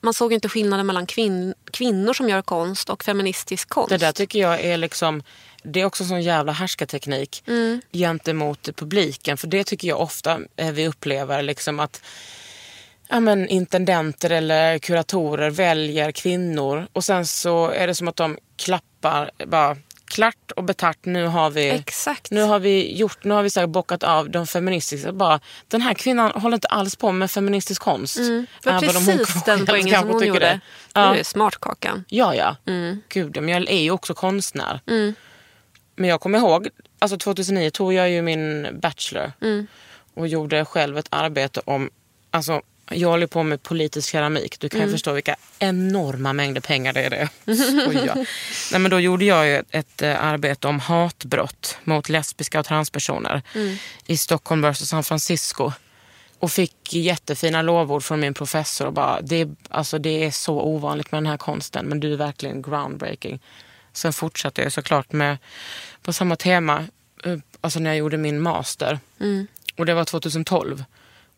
[0.00, 3.88] man såg inte skillnaden mellan kvinn, kvinnor som gör konst och feministisk konst.
[3.88, 5.22] Det där tycker jag är liksom
[5.66, 7.80] det är också en sån jävla härskarteknik Mm.
[7.92, 9.36] gentemot publiken.
[9.36, 12.02] För det tycker jag ofta eh, vi upplever liksom att
[13.08, 18.38] ja, men, intendenter eller kuratorer väljer kvinnor och sen så är det som att de
[18.56, 20.98] klappar bara klart och betart.
[21.02, 22.30] Nu har vi, Exakt.
[22.30, 25.12] nu har vi gjort, nu har vi så här bockat av de feministiska.
[25.12, 28.16] Bara, den här kvinnan håller inte alls på med feministisk konst.
[28.18, 28.46] Mm.
[28.62, 30.40] Det var om hon precis den poängen som hon gjorde.
[30.40, 30.60] det.
[30.94, 31.16] Ja.
[31.16, 32.04] är smartkakan.
[32.08, 32.56] Ja, ja.
[32.66, 33.02] Mm.
[33.08, 34.80] Gud, men jag är ju också konstnär.
[35.96, 36.68] Men jag kommer ihåg,
[36.98, 39.66] alltså 2009 tog jag ju min bachelor Mm.
[40.14, 41.90] och gjorde själv ett arbete om,
[42.30, 44.60] alltså jag håller på med politisk keramik.
[44.60, 44.88] Du kan Mm.
[44.88, 47.28] ju förstå vilka enorma mängder pengar det är det.
[48.72, 52.66] Nej, men då gjorde jag ju ett, ett eh, arbete om hatbrott mot lesbiska och
[52.66, 53.76] transpersoner Mm.
[54.06, 55.72] i Stockholm versus San Francisco.
[56.38, 58.86] Och fick jättefina lovord från min professor.
[58.86, 62.16] Och bara, det, alltså, det är så ovanligt med den här konsten men du är
[62.16, 63.40] verkligen groundbreaking.
[63.96, 65.38] Sen fortsatte jag såklart med,
[66.02, 66.84] på samma tema
[67.24, 68.98] eh, alltså när jag gjorde min master.
[69.76, 70.84] Och det var 2012.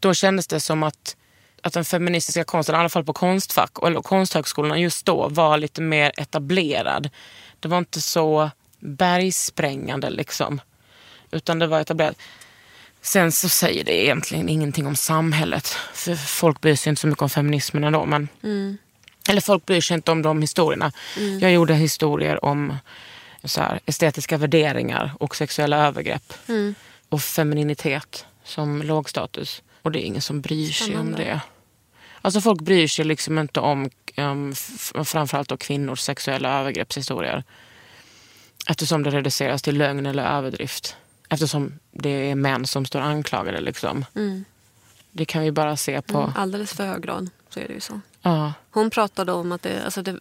[0.01, 1.17] Då kändes det som att,
[1.63, 5.81] att den feministiska konsten, i alla fall på Konstfack eller konsthögskolorna just då, var lite
[5.81, 7.11] mer etablerad.
[7.61, 10.61] Det var inte så bergsprängande liksom.
[11.31, 12.17] Utan det var etablerat.
[13.03, 15.69] Sen så säger det egentligen ingenting om samhället.
[15.93, 18.05] För folk bryr sig inte så mycket om feminismen ändå.
[18.05, 18.29] Men,
[19.29, 20.93] Eller folk bryr sig inte om de historierna.
[21.41, 22.77] Jag gjorde historier om
[23.45, 26.35] så här, estetiska värderingar och sexuella övergrepp.
[27.09, 29.63] Och femininitet som lågstatus.
[29.83, 31.41] Och det är ingen som bryr sig om det.
[32.23, 34.55] Alltså folk bryr sig liksom inte om um,
[35.05, 37.45] framförallt då kvinnors sexuella övergreppshistorier.
[38.67, 40.97] Eftersom det reduceras till lögn eller överdrift.
[41.29, 43.61] Eftersom det är män som står anklagade.
[43.61, 44.05] Liksom.
[45.11, 46.33] Det kan vi bara se på...
[46.37, 48.01] Alldeles för hög grad så är det ju så.
[48.23, 48.53] Ja.
[48.71, 50.19] Hon pratade om att det, alltså det,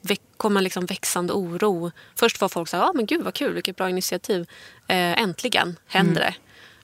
[0.00, 1.90] det kom en liksom växande oro.
[2.14, 4.40] Först var folk så här, ah, men gud vad kul, vilket bra initiativ.
[4.88, 6.34] Eh, äntligen händer det.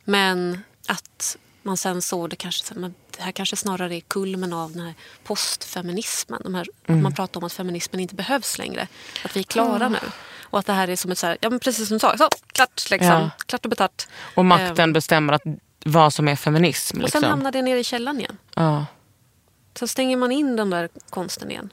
[0.05, 2.75] Men att man sen såg det kanske,
[3.17, 4.95] det här kanske snarare är kulmen av den här
[5.25, 6.41] postfeminismen.
[6.45, 8.89] De här, Att man pratar om att feminismen inte behövs längre.
[9.25, 9.99] Att vi är klara nu.
[10.43, 12.17] Och att det här är som ett så här, ja men precis som du sa,
[12.19, 13.09] så, klart liksom.
[13.09, 13.31] Ja.
[13.47, 14.07] Klart och betart.
[14.35, 15.43] Och makten bestämmer att
[15.85, 16.97] vad som är feminism.
[16.97, 17.21] Och Liksom.
[17.21, 18.39] sen hamnar det nere i källaren igen.
[18.55, 18.87] ja.
[19.81, 21.73] Sen stänger man in den där konsten igen.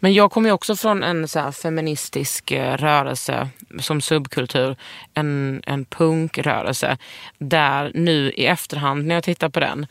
[0.00, 3.48] Men jag kommer ju också från en så feministisk eh, rörelse
[3.80, 4.76] som subkultur.
[5.14, 6.98] En, en punkrörelse.
[7.38, 9.86] Där nu i efterhand när jag tittar på den.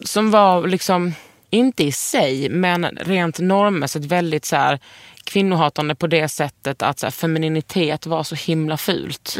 [0.00, 1.14] Som var liksom,
[1.50, 4.78] inte i sig, men rent normmässigt väldigt så här
[5.24, 9.34] kvinnohatande på det sättet att så här, femininitet var så himla fult.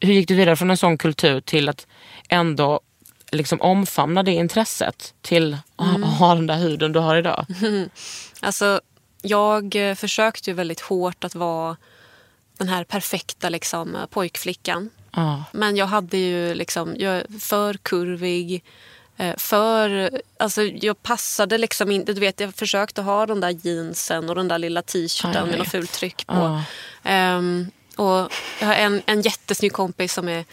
[0.00, 1.86] Hur gick du vidare från en sån kultur till att
[2.28, 2.80] ändå
[3.32, 7.46] liksom omfamna det intresset till att ha den där huden du har idag?
[8.40, 8.80] Alltså,
[9.22, 11.76] jag försökte ju väldigt hårt att vara
[12.58, 14.90] den här perfekta liksom, pojkflickan.
[15.12, 15.44] Ja.
[15.52, 18.64] Men jag hade ju liksom, jag är för kurvig.
[19.16, 24.28] eh, För, alltså jag passade liksom inte, du vet jag försökte ha de där jeansen
[24.28, 26.34] och den där lilla t-shirten med något fult tryck på.
[26.34, 26.62] Ja.
[27.04, 30.44] Ehm, och jag har en, en jättesnygg kompis som är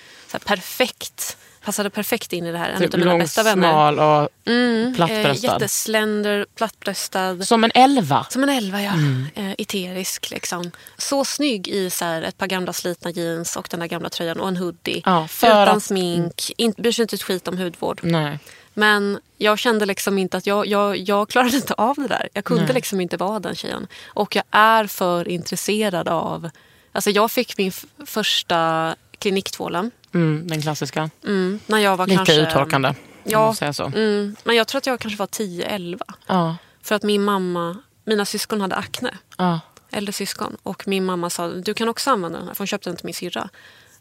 [0.45, 2.69] perfekt, passade perfekt in i det här.
[2.69, 3.69] En Typ av mina lång, bästa vänner.
[3.71, 5.47] smal och Mm, eh, plattbröstad.
[5.47, 7.45] jätteslender, plattbröstad.
[7.45, 8.25] Som en elva.
[8.29, 8.91] Som en elva, ja.
[8.93, 9.25] Mm.
[9.35, 10.71] Eh, eterisk liksom.
[10.97, 14.39] Så snygg i så här, ett par gamla slitna jeans och den där gamla tröjan
[14.39, 15.01] och en hoodie.
[15.05, 17.99] Ja, Utan att- smink, inte, bryr sig inte ett skit om hudvård.
[18.03, 18.39] Nej.
[18.73, 22.29] Men jag kände liksom inte att jag, jag, jag klarade inte av det där.
[22.33, 22.73] Jag kunde Nej.
[22.73, 23.87] liksom inte vara den tjejen.
[24.07, 26.49] Och jag är för intresserad av...
[26.91, 27.71] Alltså jag fick min
[28.05, 29.91] första kliniktvålen.
[30.15, 31.09] Mm, den klassiska.
[31.25, 32.41] Mm, när jag var Lite kanske...
[32.41, 32.87] uttorkande.
[32.89, 33.85] Kan Ja, säga så.
[33.85, 35.99] Mm, men jag tror att jag kanske var 10-11.
[36.27, 36.57] Ja.
[36.81, 39.17] För att min mamma, mina syskon hade akne.
[39.37, 39.59] Ja.
[39.91, 40.57] Äldre syskon.
[40.63, 42.53] Och min mamma sa du kan också använda den här.
[42.55, 43.49] För hon köpte den till min syrra.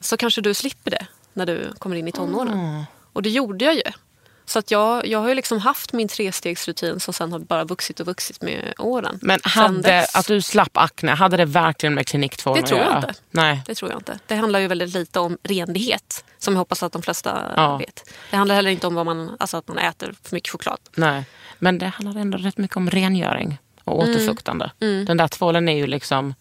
[0.01, 2.53] Så kanske du slipper det när du kommer in i tonåren.
[2.61, 2.83] Mm.
[3.13, 3.83] Och det gjorde jag ju.
[4.47, 8.01] Så att jag, jag har ju liksom haft min trestegsrutin som sen har bara vuxit
[8.01, 9.19] och vuxit med åren.
[9.23, 13.15] Men hade, att du slapp akne, hade det verkligen med kliniktvålen Det tror jag inte.
[13.31, 13.63] Nej.
[13.67, 14.19] Det tror jag inte.
[14.27, 16.25] Det handlar ju väldigt lite om renlighet.
[16.39, 17.77] Som jag hoppas att de flesta Ja.
[17.77, 18.11] vet.
[18.31, 20.79] Det handlar heller inte om vad man, alltså att man äter för mycket choklad.
[20.97, 21.25] Nej.
[21.59, 24.15] Men det handlar ändå rätt mycket om rengöring och Mm.
[24.15, 24.71] återfuktande.
[24.79, 26.35] Den där tvålen är ju liksom...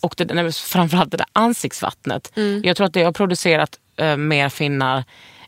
[0.00, 2.32] Och det, framförallt det där ansiktsvattnet.
[2.36, 2.62] Mm.
[2.64, 5.04] Jag tror att det har producerat eh, mer finnar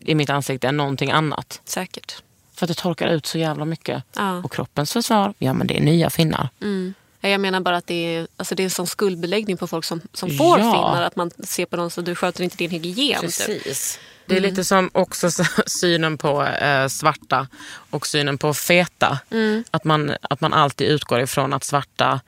[0.06, 1.60] i mitt ansikte än någonting annat.
[1.64, 2.22] Säkert.
[2.54, 4.02] För att det torkar ut så jävla mycket.
[4.16, 4.38] Ja.
[4.38, 6.48] Och kroppens försvar, ja men det är nya finnar.
[6.62, 6.94] Mm.
[7.20, 10.00] Jag menar bara att det är, alltså det är en sån skuldbeläggning på folk som,
[10.12, 10.72] som får Ja.
[10.72, 11.02] finnar.
[11.02, 13.20] Att man ser på dem så du sköter inte din hygien.
[13.20, 13.22] typ.
[13.46, 13.98] Precis.
[14.26, 17.48] Det är lite som också så- synen på eh, svarta
[17.90, 19.18] och synen på feta.
[19.30, 19.64] Mm.
[19.70, 22.20] Att, man, att man alltid utgår ifrån att svarta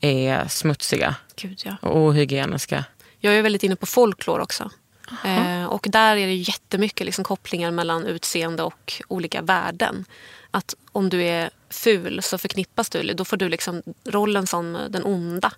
[0.00, 1.76] är smutsiga Gud, ja.
[1.80, 2.84] och ohygieniska.
[3.20, 4.70] Jag är väldigt inne på folklor också.
[5.24, 10.04] Eh, och där är det jättemycket liksom kopplingar mellan utseende och olika värden.
[10.50, 15.04] Att om du är ful så förknippas du, då får du liksom rollen som den
[15.04, 15.52] onda.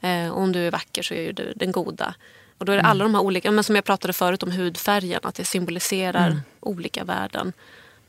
[0.00, 2.14] Eh, och om du är vacker så är du den goda.
[2.58, 5.20] Och då är det alla de här olika, men som jag pratade förut om hudfärgen,
[5.22, 7.52] att det symboliserar olika värden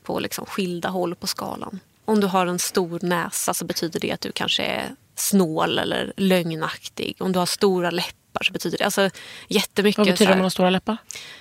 [0.02, 1.80] på liksom skilda håll på skalan.
[2.04, 6.12] Om du har en stor näsa så betyder det att du kanske är snål eller
[6.16, 7.16] lögnaktig.
[7.20, 9.10] Om du har stora läppar så betyder det alltså,
[9.48, 9.98] jättemycket.
[9.98, 10.96] Vad betyder det om man har stora läppar?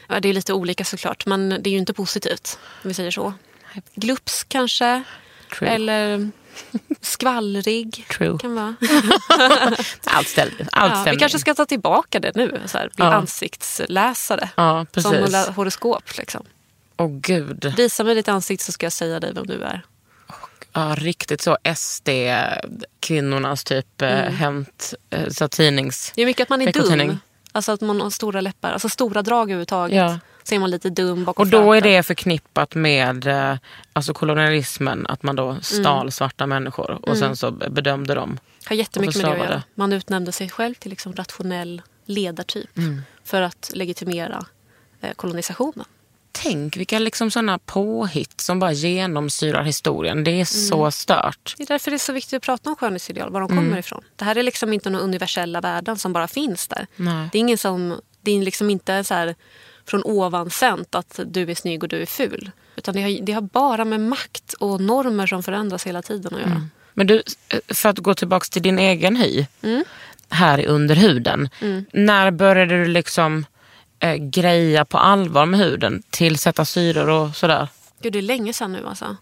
[0.10, 2.60] Ja, det är lite olika såklart, men det är ju inte positivt.
[2.84, 3.34] Om vi säger så.
[3.96, 5.04] Glups kanske.
[5.60, 5.70] True.
[5.70, 6.30] Eller
[7.02, 8.06] skvallrig.
[8.18, 8.38] True.
[8.40, 8.76] Kan vara.
[10.06, 10.68] Allt stämmer.
[10.72, 12.62] Allt Ja, vi kanske ska ta tillbaka det nu.
[12.66, 13.14] Så här, bli Ja.
[13.14, 14.50] ansiktsläsare.
[14.56, 15.12] Ja, Som precis.
[15.36, 16.18] hora- horoskop.
[16.18, 16.46] Liksom.
[16.98, 17.74] Åh gud.
[17.78, 19.82] Visa mig ditt ansikte så ska jag säga dig vem du är.
[20.78, 24.34] Ja, riktigt så SD-kvinnornas typ mm.
[24.34, 26.12] hämt eh, så tidnings...
[26.16, 27.20] Det är mycket att man är dum.
[27.52, 28.72] Alltså att man har stora läppar.
[28.72, 29.98] Alltså stora drag överhuvudtaget.
[29.98, 30.20] Ja.
[30.44, 31.98] Så är man lite dum bakom Och då är flöten.
[31.98, 33.58] det förknippat med eh,
[33.94, 38.40] alltså kolonialismen, att man då stal svarta människor och sen så bedömde dem.
[38.66, 39.64] har jättemycket med det att göra.
[39.76, 42.78] Man utnämnde sig själv till liksom rationell ledartyp.
[42.78, 43.02] Mm.
[43.24, 44.46] För att legitimera
[45.02, 45.86] eh, kolonisationen.
[46.44, 50.24] Tänk vilka liksom sådana påhitt som bara genomsyrar historien.
[50.24, 50.46] Det är Mm.
[50.46, 51.54] så stört.
[51.58, 53.64] Det är därför det är så viktigt att prata om skönhetsideal, var de Mm.
[53.64, 54.04] kommer ifrån.
[54.16, 56.88] Det här är liksom inte några universella värden som bara finns där.
[56.96, 57.30] Nej.
[57.32, 59.36] Det är ingen som, det är liksom inte så här
[59.86, 62.52] från ovan sänt att du är snygg och du är ful.
[62.76, 66.42] Utan det har, det har bara med makt och normer som förändras hela tiden att
[66.42, 66.68] göra.
[66.94, 67.24] Men du,
[67.68, 69.46] för att gå tillbaka till din egen hy.
[70.30, 71.50] Här i underhuden.
[71.94, 73.46] När började du liksom
[74.00, 76.04] eh, greja på allvar med huden?
[76.10, 77.68] Tillsätta syror och sådär?
[78.02, 79.16] Gud, det är länge sedan nu alltså.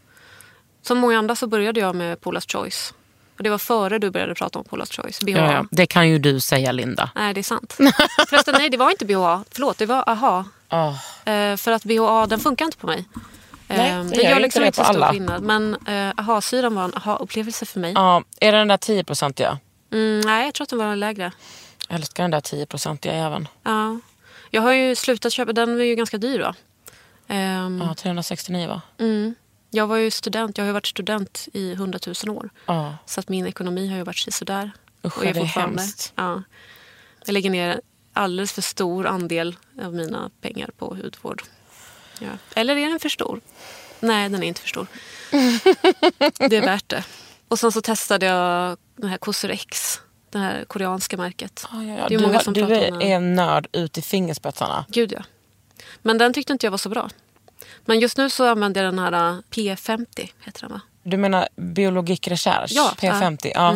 [0.81, 2.93] Som många andra så började jag med Paula's Choice.
[3.37, 5.19] Och det var före du började prata om Paula's Choice.
[5.21, 5.37] BHA.
[5.39, 5.65] Ja, ja.
[5.71, 7.09] Det kan ju du säga Linda.
[7.15, 7.73] Nej, det är sant.
[8.29, 9.43] Förresten, nej, det var inte BHA.
[9.51, 10.45] Förlåt, det var AHA.
[10.69, 11.31] Oh.
[11.33, 13.05] Eh, för att BHA, den funkar inte på mig.
[13.67, 15.11] Eh, Nej, det gör gör liksom det inte på så stor alla.
[15.11, 15.43] skillnad.
[15.43, 17.91] Men eh, AHA-syran var en AHA-upplevelse för mig.
[17.95, 19.57] Ja, är det den där 10-procentiga?
[19.91, 21.31] Mm, nej, jag tror att den var lägre.
[21.89, 23.47] Jag älskar den där 10-procentiga även.
[23.63, 23.99] Ja.
[24.49, 26.55] Jag har ju slutat köpa, den var ju ganska dyr va?
[27.27, 28.81] Ehm, Ja, 369 va?
[28.97, 29.35] mm.
[29.69, 32.49] Jag var ju student, jag har ju varit student i 100 000 år.
[32.65, 32.97] Ja.
[33.05, 34.71] Så att min ekonomi har ju varit sådär.
[35.05, 36.13] Usch, och är det är hemskt.
[36.15, 36.43] Ja.
[37.25, 37.81] Jag lägger ner
[38.13, 41.43] alldeles för stor andel av mina pengar på hudvård.
[42.19, 42.27] Ja.
[42.55, 43.41] Eller är den för stor?
[43.99, 44.87] Nej, den är inte för stor.
[46.49, 47.03] det är värt det.
[47.47, 50.01] Och sen så testade jag den här Cosrx,
[50.37, 51.65] det här koreanska märket.
[51.71, 52.07] Ja, ja, ja.
[52.09, 53.11] Det är Du, många som du pratar är om den.
[53.11, 54.85] en nörd ut i fingerspetsarna.
[54.89, 55.23] Gud ja.
[56.01, 57.09] Men den tyckte inte jag var så bra.
[57.85, 60.81] Men just nu så använder jag den här uh, P50, heter den va?
[61.03, 63.51] Du menar Biologic Recherche, Ja, P50?
[63.55, 63.75] Ja.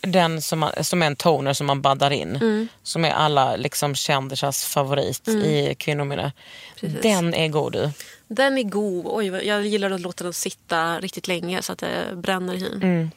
[0.00, 2.36] Den som, man, som är en toner som man baddar in.
[2.36, 2.68] Mm.
[2.82, 6.32] Som är alla liksom, kändisars favorit i kvinnominne.
[6.80, 7.02] Precis.
[7.02, 7.90] Den är god du.
[8.28, 9.06] Den är god.
[9.08, 13.10] Oj, jag gillar att låta den sitta riktigt länge så att det bränner i hyn.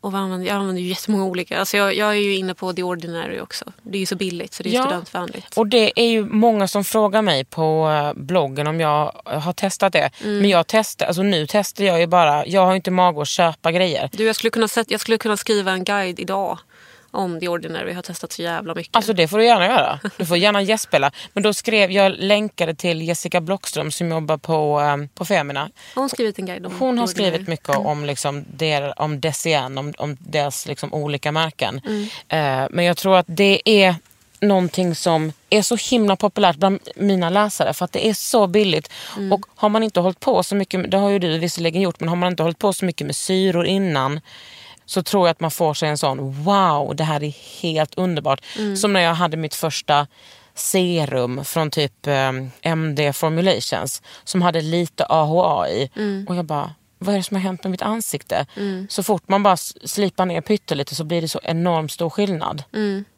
[0.00, 1.58] Och vad använder, jag använder ju jättemånga olika.
[1.58, 3.64] Alltså jag, jag är ju inne på The Ordinary också.
[3.82, 4.82] Det är ju så billigt så det är Ja.
[4.82, 5.56] studentvänligt.
[5.58, 9.92] Och det är ju många som frågar mig på eh, bloggen om jag har testat
[9.92, 10.10] det.
[10.24, 10.38] Mm.
[10.38, 13.72] Men jag testar, alltså nu testar jag ju bara, jag har inte mag att köpa
[13.72, 14.10] grejer.
[14.12, 16.58] Du, jag, skulle kunna jag skulle kunna skriva en guide idag
[17.16, 17.88] om The Ordinary.
[17.88, 18.96] Jag har testat så jävla mycket.
[18.96, 20.00] Alltså det får du gärna göra.
[20.16, 21.12] Du får gärna gästspela.
[21.32, 25.60] Men då skrev jag, länkade till Jessica Blockström som jobbar på, eh, på Femina.
[25.94, 29.78] har hon skrivit en guide om Hon har skrivit mycket om, liksom, der, om Decien,
[29.78, 31.80] om, om deras liksom, olika märken.
[31.86, 32.02] Mm.
[32.28, 33.94] Eh, men jag tror att det är
[34.40, 38.92] någonting som är så himla populärt bland mina läsare för att det är så billigt.
[39.32, 42.08] Och har man inte hållit på så mycket, det har ju du visserligen gjort, men
[42.08, 44.20] har man inte hållit på så mycket med syror innan
[44.86, 48.40] så tror jag att man får sig en sån wow, det här är helt underbart.
[48.76, 50.06] Som när jag hade mitt första
[50.54, 52.32] serum från typ eh,
[52.62, 55.90] MD Formulations som hade lite AHA i.
[56.28, 58.46] Och jag bara, vad är det som har hänt med mitt ansikte?
[58.88, 62.62] Så fort man bara slipar ner pyttelite så blir det så enormt stor skillnad.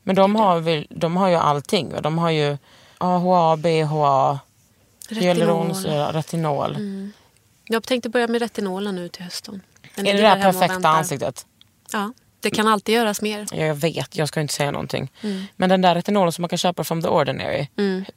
[0.03, 1.93] Men de har, väl, de har ju allting.
[1.93, 2.01] va?
[2.01, 2.59] De har ju
[2.99, 4.39] AHA, BHA,
[5.11, 6.77] hyaluronsyra, retinol.
[7.69, 9.63] Jag tänkte börja med retinolen nu till hösten.
[9.95, 11.47] Den Är det det där perfekta ansiktet?
[11.93, 13.47] Ja, det kan alltid göras mer.
[13.53, 15.13] Ja, jag vet, jag ska inte säga någonting.
[15.57, 17.67] Men den där retinolen som man kan köpa från The Ordinary.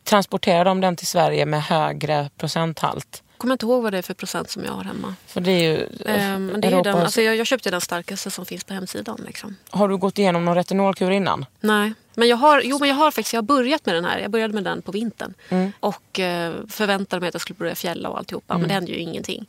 [0.03, 3.24] Transporterar de den till Sverige med högre procenthalt?
[3.41, 5.15] kommer inte ihåg vad det är för procent som jag har hemma.
[5.26, 7.82] För det är ju Ehm, men det är ju den, alltså jag, jag köpte den
[7.82, 9.22] starkaste som finns på hemsidan.
[9.26, 9.55] Liksom.
[9.69, 11.45] Har du gått igenom någon retinolkur innan?
[11.59, 14.19] Nej, men jag har, jo, men jag har faktiskt jag har börjat med den här.
[14.19, 15.34] Jag började med den på vintern.
[15.49, 15.72] Mm.
[15.80, 18.57] Och eh, förväntade mig att jag skulle börja fjälla och alltihopa.
[18.57, 19.45] Men det hände ju ingenting.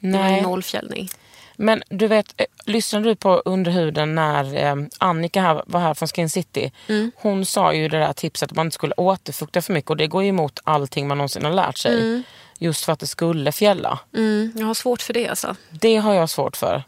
[0.00, 0.42] Det var Nej.
[0.42, 1.08] noll fjällning.
[1.56, 6.08] Men du vet, eh, lyssnade du på Underhuden när eh, Annika här, var här från
[6.08, 6.72] Skin City?
[7.16, 10.06] Hon sa ju det där tipset att man inte skulle återfukta för mycket och det
[10.06, 12.22] går ju emot allting man någonsin har lärt sig.
[12.58, 13.98] Just för att det skulle fjälla.
[14.14, 15.56] Mm, jag har svårt för det alltså.
[15.70, 16.82] Det har jag svårt för.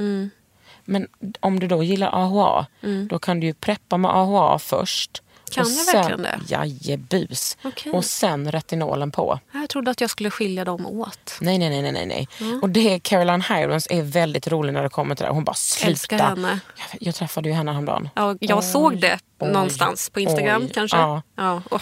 [0.85, 1.09] Men
[1.41, 2.67] om du då gillar AHA,
[3.09, 5.23] då kan du ju preppa med AHA först.
[5.51, 6.41] Kan och jag sen, verkligen det?
[6.49, 7.57] Jajebus.
[7.65, 7.93] Okej.
[7.93, 9.39] Och sen retinolen på.
[9.53, 11.39] Jag trodde att jag skulle skilja dem åt.
[11.41, 12.59] Nej, nej, nej, nej, nej, nej.
[12.63, 15.33] Och det Caroline Hirons är väldigt rolig när det kommer till det.
[15.33, 15.91] Hon bara sluta.
[15.91, 16.61] Älskar henne.
[16.77, 18.09] Jag, jag träffade ju henne häromdagen.
[18.15, 20.97] Ja, jag såg det oj, någonstans på Instagram oj, kanske.
[20.97, 21.23] ja.
[21.37, 21.81] Ja, åh.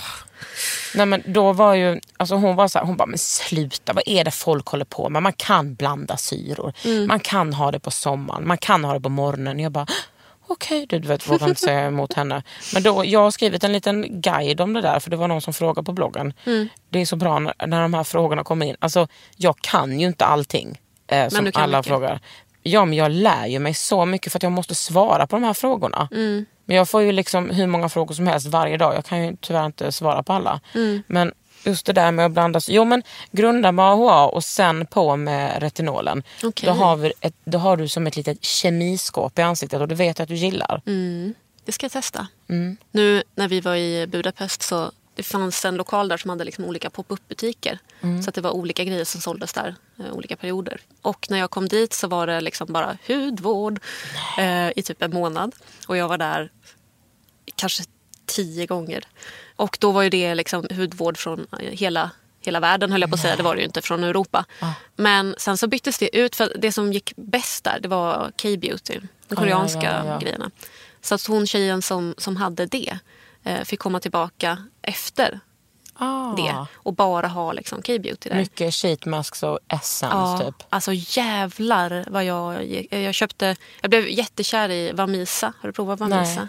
[0.95, 4.03] Nej men då var ju, alltså hon var så här, hon bara men sluta vad
[4.07, 5.23] är det folk håller på med?
[5.23, 6.73] Man kan blanda syror.
[6.85, 7.07] Mm.
[7.07, 9.61] Man kan ha det på sommaren, man kan ha det på morgonen.
[9.61, 9.87] Jag bara
[10.47, 12.43] okej, du vet vågar inte säga emot henne.
[12.75, 15.41] Men då, jag har skrivit en liten guide om det där för det var någon
[15.41, 16.33] som frågade på bloggen.
[16.45, 16.69] Mm.
[16.91, 18.77] Det är så bra när, när de här frågorna kommer in.
[18.79, 21.89] Alltså jag kan ju inte allting eh, som alla mycket.
[21.89, 22.21] frågar.
[22.63, 25.43] Ja men jag lär ju mig så mycket för att jag måste svara på de
[25.43, 26.09] här frågorna.
[26.13, 26.47] Mm.
[26.65, 28.95] Men jag får ju liksom hur många frågor som helst varje dag.
[28.95, 30.61] Jag kan ju tyvärr inte svara på alla.
[30.75, 31.03] Mm.
[31.07, 31.33] Men
[31.65, 36.23] just det där med att blanda, jo men grunda AHA och sen på med retinolen.
[36.43, 36.67] Okej.
[36.67, 39.95] Då, har vi ett, då har du som ett litet kemiskåp i ansiktet och det
[39.95, 40.83] vet jag att du gillar.
[40.87, 41.35] Mm.
[41.65, 42.27] Det ska jag testa.
[42.49, 42.77] Mm.
[42.91, 46.65] Nu när vi var i Budapest så det fanns en lokal där som hade liksom
[46.65, 47.79] olika pop-up butiker.
[48.01, 48.23] Mm.
[48.23, 50.81] Så att det var olika grejer som såldes där, eh, olika perioder.
[51.03, 53.81] Och när jag kom dit så var det liksom bara hudvård
[54.39, 55.55] eh, i typ en månad.
[55.87, 56.51] Och jag var där
[57.55, 57.85] kanske
[58.27, 59.05] tio gånger.
[59.57, 62.11] Och då var ju det liksom hudvård från eh, hela,
[62.41, 63.37] hela världen höll jag på att säga.
[63.37, 64.45] Det var det ju inte från Europa.
[64.97, 69.01] Men sen så byttes det ut för det som gick bäst där det var K-beauty.
[69.29, 70.19] De koreanska ja, ja, ja.
[70.19, 70.51] grejerna.
[71.01, 72.99] Så att hon tjejen som, som hade det
[73.45, 75.41] eh, fick komma tillbaka efter
[75.99, 76.35] Ah.
[76.37, 78.37] det och bara ha liksom K-beauty där.
[78.37, 80.67] Mycket sheet masks och essence Ja, typ.
[80.69, 82.87] alltså jävlar vad jag...
[82.91, 83.57] Jag köpte...
[83.81, 85.53] Jag blev jättekär i Vamisa.
[85.61, 86.41] Har du provat Vamisa?
[86.41, 86.49] Nej.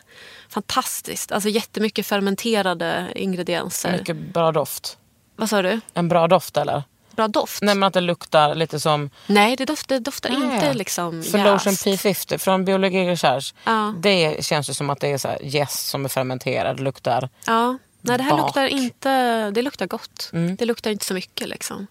[0.49, 1.31] Fantastiskt.
[1.31, 3.91] Alltså jättemycket fermenterade ingredienser.
[3.91, 4.97] Mycket bra doft.
[5.35, 5.81] Vad sa du?
[5.93, 6.83] En bra doft eller?
[7.11, 7.61] Bra doft?
[7.61, 10.55] Nej men att det luktar lite som Nej, det doftar, det doftar Nej.
[10.55, 11.85] inte liksom För Lotion jäst.
[11.85, 13.55] P50 från Biologi Recherche.
[13.63, 13.93] Ja.
[13.97, 16.79] Det känns ju som att det är så här jäst som är fermenterad.
[16.79, 17.29] Luktar.
[17.45, 17.77] Ja.
[18.07, 18.39] Nej, det här Bak.
[18.39, 18.45] Mm.
[18.45, 19.51] luktar inte...
[19.51, 20.29] Det luktar gott.
[20.57, 21.87] Det luktar inte så mycket liksom.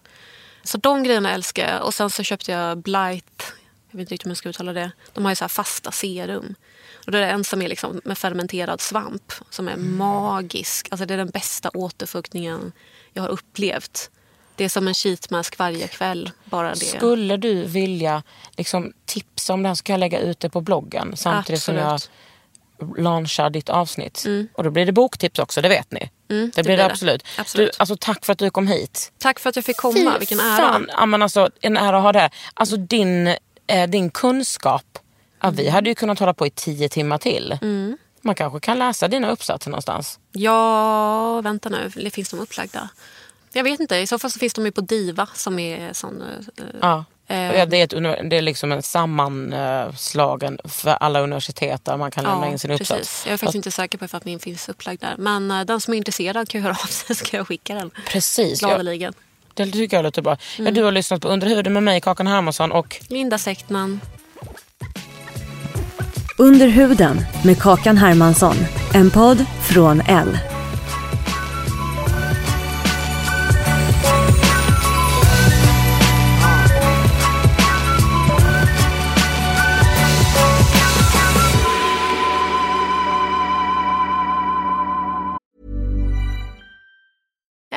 [0.63, 1.83] Så de grejerna älskar jag.
[1.85, 3.53] Och sen så köpte jag Blight.
[3.91, 4.91] Jag vet inte riktigt hur man ska uttala det.
[5.13, 6.55] De har ju så här fasta serum.
[7.05, 9.33] Och det är en som är liksom med fermenterad svamp.
[9.49, 9.97] Som är Mm.
[9.97, 10.87] magisk.
[10.91, 12.71] Alltså det är den bästa återfuktningen
[13.13, 14.09] jag har upplevt.
[14.55, 16.31] Det är som en sheetmask varje kväll.
[16.45, 16.75] Bara det.
[16.75, 18.23] Skulle du vilja
[18.57, 21.75] liksom, tipsa om det här så kan jag lägga ut det på bloggen samtidigt som
[21.75, 22.11] jag Absolut.
[22.97, 24.25] Launchar ditt avsnitt.
[24.53, 25.99] Och då blir det boktips också, det vet ni.
[26.27, 26.85] det, blir det, blir det.
[26.85, 27.23] absolut.
[27.37, 27.71] Absolut.
[27.71, 29.11] Du, alltså, tack för att du kom hit.
[29.17, 30.11] Tack för att jag fick komma.
[30.13, 30.57] Fy Vilken ära.
[30.57, 32.31] Fan, ja, men alltså, en ära att ha det här.
[32.53, 33.27] Alltså din,
[33.67, 34.83] eh, din kunskap.
[35.41, 35.55] Ja, Mm.
[35.55, 37.57] Vi hade ju kunnat hålla på i tio timmar till.
[38.21, 40.19] Man kanske kan läsa dina uppsatser någonstans.
[40.31, 41.91] Ja, vänta nu.
[41.95, 42.89] Det finns de upplagda?
[43.53, 43.95] Jag vet inte.
[43.97, 46.21] I så fall så finns de ju på Diva som är sån...
[46.21, 47.05] eh, Ja.
[47.27, 47.37] Eh.
[47.37, 52.23] Ja, det, är ett, det är liksom en sammanslagen för alla universitet där man kan
[52.23, 52.89] lämna in sin uppsats.
[52.99, 53.23] precis.
[53.25, 55.15] Jag är faktiskt inte säker på att min finns upplagd där.
[55.17, 57.75] Men eh, den som är intresserad kan ju höra av sig så ska jag skicka
[57.75, 57.91] den.
[58.07, 58.61] Precis.
[58.61, 59.13] Ja, Gladeligen.
[59.53, 60.37] det tycker jag låter bra.
[60.57, 60.65] Mm.
[60.65, 64.01] Ja, du har lyssnat på Under huden med mig, Kakan Hermansson och Linda Sektman.
[66.37, 68.55] Under huden med Kakan Hermansson.
[68.93, 70.37] En podd från L.